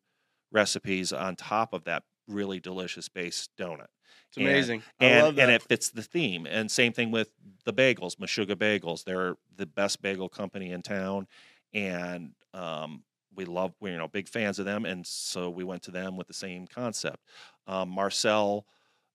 [0.53, 3.87] recipes on top of that really delicious base donut
[4.29, 4.83] It's amazing.
[5.01, 5.43] I and love that.
[5.43, 6.47] and it fits the theme.
[6.47, 7.33] And same thing with
[7.65, 9.03] the bagels, Meshuggah Bagels.
[9.05, 11.27] They're the best bagel company in town,
[11.75, 13.03] and um,
[13.35, 14.85] we love we're you know big fans of them.
[14.85, 17.19] And so we went to them with the same concept.
[17.67, 18.67] Um, Marcel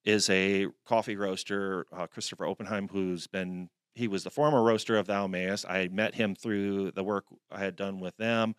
[0.03, 1.85] is a coffee roaster.
[1.91, 5.65] Uh, Christopher Oppenheim, who's been he was the former roaster of Thou Mayest.
[5.67, 8.55] I met him through the work I had done with them,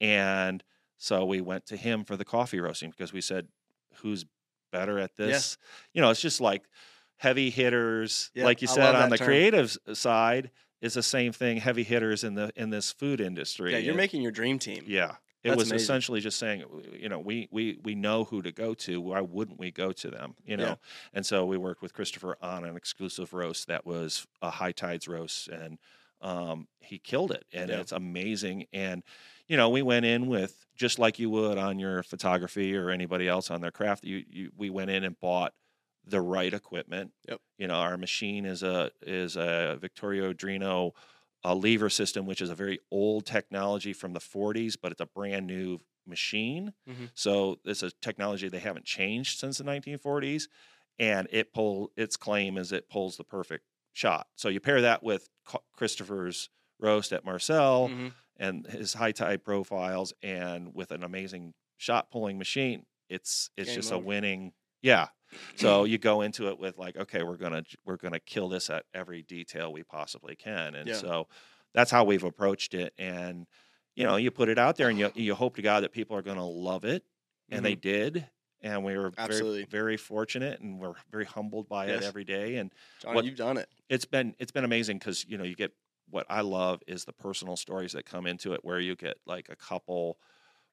[0.00, 0.62] and
[0.96, 3.48] so we went to him for the coffee roasting because we said,
[3.96, 4.24] "Who's
[4.72, 5.56] better at this?"
[5.92, 6.64] You know, it's just like
[7.16, 9.26] heavy hitters, Yeah, like you said on the term.
[9.26, 10.50] creative side,
[10.80, 11.58] is the same thing.
[11.58, 13.72] Heavy hitters in the in this food industry.
[13.72, 14.84] yeah, you're And- making your dream team.
[14.86, 15.16] yeah.
[15.44, 15.84] It That's was amazing.
[15.84, 16.64] essentially just saying,
[16.98, 19.00] you know, we we we know who to go to.
[19.00, 20.34] Why wouldn't we go to them?
[20.44, 20.74] You know, Yeah.
[21.14, 25.06] and so we worked with Christopher on an exclusive roast that was a hi tides
[25.06, 25.78] roast, and
[26.20, 27.78] um, he killed it, and Yeah.
[27.78, 28.66] it's amazing.
[28.72, 29.04] And
[29.46, 33.28] you know, we went in with just like you would on your photography or anybody
[33.28, 34.04] else on their craft.
[34.04, 35.54] You, you we went in and bought
[36.08, 37.12] the right equipment.
[37.28, 37.40] Yep.
[37.58, 40.92] You know, our machine is a is a Victoria Arduino
[41.44, 45.06] a lever system, which is a very old technology from the 40s, but it's a
[45.06, 46.72] brand new machine.
[46.88, 47.10] Mhm.
[47.14, 50.48] So it's a technology they haven't changed since the 1940s,
[50.98, 54.26] and it pull its claim is it pulls the perfect shot.
[54.34, 55.28] So you pair that with
[55.72, 56.50] Christopher's
[56.80, 58.12] roast at Marcel Mhm.
[58.36, 63.76] and his high tide profiles, and with an amazing shot pulling machine, it's it's Game
[63.76, 64.02] just over.
[64.02, 64.52] a winning.
[64.82, 65.08] Yeah.
[65.56, 68.84] So you go into it with like, okay, we're gonna we're gonna kill this at
[68.94, 70.94] every detail we possibly can, and Yeah.
[70.94, 71.28] so
[71.74, 72.94] that's how we've approached it.
[72.98, 73.46] And
[73.94, 76.16] you know, you put it out there, and you you hope to God that people
[76.16, 77.04] are gonna love it,
[77.50, 78.26] and they did.
[78.60, 79.20] And we were Mm-hmm.
[79.20, 79.64] Absolutely.
[79.64, 82.02] very very fortunate, and we're very humbled by Yes.
[82.02, 82.56] it every day.
[82.56, 83.68] And Johnny, what- you've done it.
[83.88, 85.72] it's been it's been amazing because you know you get
[86.10, 89.48] what I love is the personal stories that come into it, where you get like
[89.50, 90.18] a couple.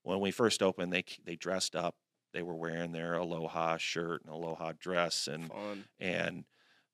[0.03, 1.95] When we first opened, they they dressed up.
[2.36, 5.86] They were wearing their aloha shirt and aloha dress, and Fun.
[5.99, 6.43] and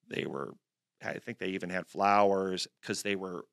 [0.08, 0.54] they were
[1.04, 3.44] i think they even had flowers because they were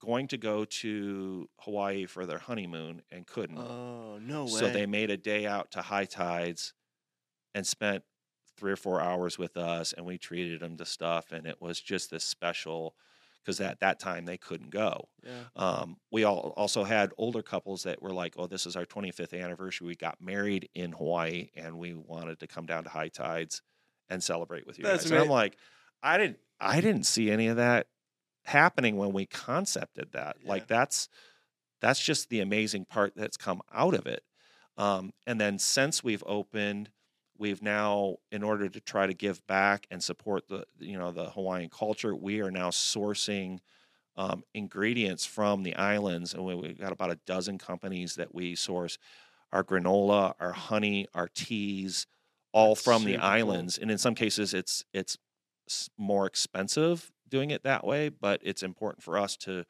[0.00, 4.50] going to go to hawaii for their honeymoon and couldn't Oh no way.
[4.50, 6.72] so they made a day out to hi tides
[7.54, 8.04] and spent
[8.56, 11.78] three or four hours with us and we treated them to stuff and it was
[11.80, 12.94] just this special
[13.48, 15.44] because at that time they couldn't go yeah.
[15.56, 19.38] um, we all also had older couples that were like, "Oh, this is our 25th
[19.38, 19.86] anniversary.
[19.86, 23.62] We got married in Hawaii, and we wanted to come down to hi tides
[24.08, 25.56] and celebrate with you That's guys." And I'm like,
[26.02, 27.86] I didn't, I didn't see any of that
[28.44, 30.36] happening when we concepted that.
[30.40, 30.48] Yeah.
[30.48, 31.08] Like that's
[31.80, 34.22] that's just the amazing part that's come out of it.
[34.76, 36.90] Um, and then since we've opened,
[37.38, 41.30] we've now, in order to try to give back and support the you know the
[41.30, 43.60] Hawaiian culture, we are now sourcing
[44.16, 48.56] um, ingredients from the islands, and we, we've got about a dozen companies that we
[48.56, 48.98] source
[49.52, 52.06] our granola, our honey, our teas,
[52.52, 53.66] all That's from the super cool.
[53.66, 53.78] islands.
[53.78, 55.18] And in some cases, it's it's
[55.98, 59.64] more expensive doing it that way, but it's important for us to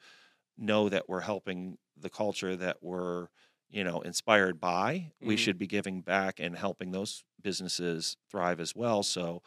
[0.57, 3.27] know that we're helping the culture that we're
[3.69, 5.11] you know inspired by.
[5.21, 5.37] We Mhm.
[5.37, 9.03] should be giving back and helping those businesses thrive as well.
[9.03, 9.43] So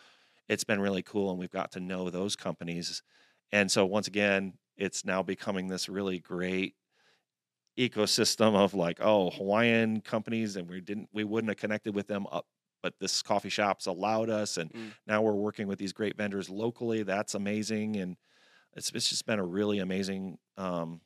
[0.48, 3.02] it's been really cool, and we've got to know those companies.
[3.52, 6.76] And so once again, it's now becoming this really great
[7.78, 12.26] ecosystem of like, oh, Hawaiian companies, and we didn't, we wouldn't have connected with them
[12.30, 12.46] up,
[12.82, 14.92] but this coffee shop's allowed us, and Mm.
[15.06, 17.02] now we're working with these great vendors locally.
[17.02, 18.16] That's amazing, and
[18.74, 21.02] it's it's just been a really amazing, um,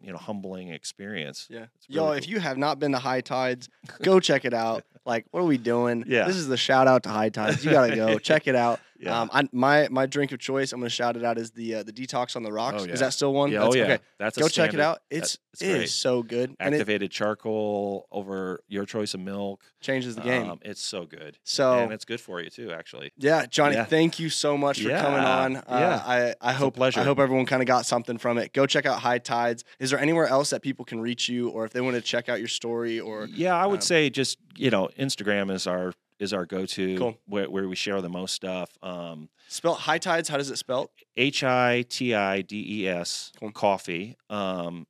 [0.00, 1.46] you know, humbling experience.
[1.50, 1.58] Yeah.
[1.58, 3.68] Really Y'all, if you have not been to Hi Tides,
[4.02, 4.84] go check it out.
[5.04, 6.04] Like, what are we doing?
[6.06, 6.26] Yeah.
[6.26, 7.64] This is the shout out to Hi Tides.
[7.64, 8.80] You gotta go check it out.
[9.00, 9.18] Yeah.
[9.18, 11.82] Um, I, my my drink of choice, I'm gonna shout it out is the uh,
[11.82, 12.82] the detox on the rocks.
[12.82, 12.92] Oh, yeah.
[12.92, 13.50] Is that still one?
[13.50, 13.98] yeah, That's, oh yeah, Okay.
[14.18, 15.00] that's Go check it out.
[15.10, 19.62] It's it's it is so good and it Activated charcoal over your choice of milk.
[19.80, 20.50] changes the game.
[20.50, 22.72] Um, it's so good, so and it's good for you too.
[22.72, 23.84] Actually, yeah, Johnny, Yeah.
[23.86, 25.56] thank you so much for coming on.
[25.56, 26.02] Uh, yeah.
[26.06, 27.00] I I hope pleasure.
[27.00, 28.52] I hope everyone kind of got something from it.
[28.52, 29.64] Go check out Hi Tides.
[29.78, 32.28] Is there anywhere else that people can reach you, or if they want to check
[32.28, 35.94] out your story, or yeah, I would um, say just you know Instagram is our
[36.20, 37.18] is our go to Cool.
[37.26, 38.70] where, where we share the most stuff.
[38.82, 40.28] Um, spell Hi Tides?
[40.28, 40.90] How does it spell?
[41.16, 43.50] H I T I D E S Cool.
[43.52, 44.16] coffee.
[44.28, 44.86] Um,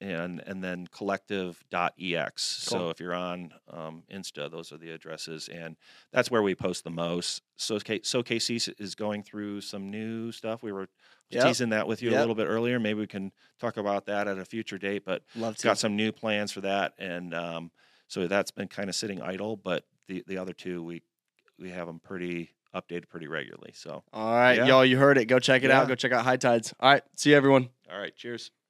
[0.00, 2.66] and and then collective.ex.
[2.68, 2.78] Cool.
[2.80, 5.76] So if you're on um, Insta, those are the addresses, and
[6.12, 7.42] that's where we post the most.
[7.56, 10.62] So so KC is going through some new stuff.
[10.62, 10.88] We were
[11.30, 11.42] Yep.
[11.46, 12.18] teasing that with you Yep.
[12.18, 12.78] a little bit earlier.
[12.78, 15.04] Maybe we can talk about that at a future date.
[15.06, 15.64] But Love to.
[15.68, 17.70] got some new plans for that, and um,
[18.08, 19.56] so that's been kind of sitting idle.
[19.56, 21.02] But the the other two we
[21.58, 23.72] we have them pretty updated pretty regularly.
[23.74, 24.66] So All right, Yeah.
[24.66, 25.26] y'all, you heard it.
[25.26, 25.86] Go check it out.
[25.88, 26.74] Go check out Hi Tides.
[26.80, 27.68] All right, see you everyone.
[27.90, 28.50] all right, cheers.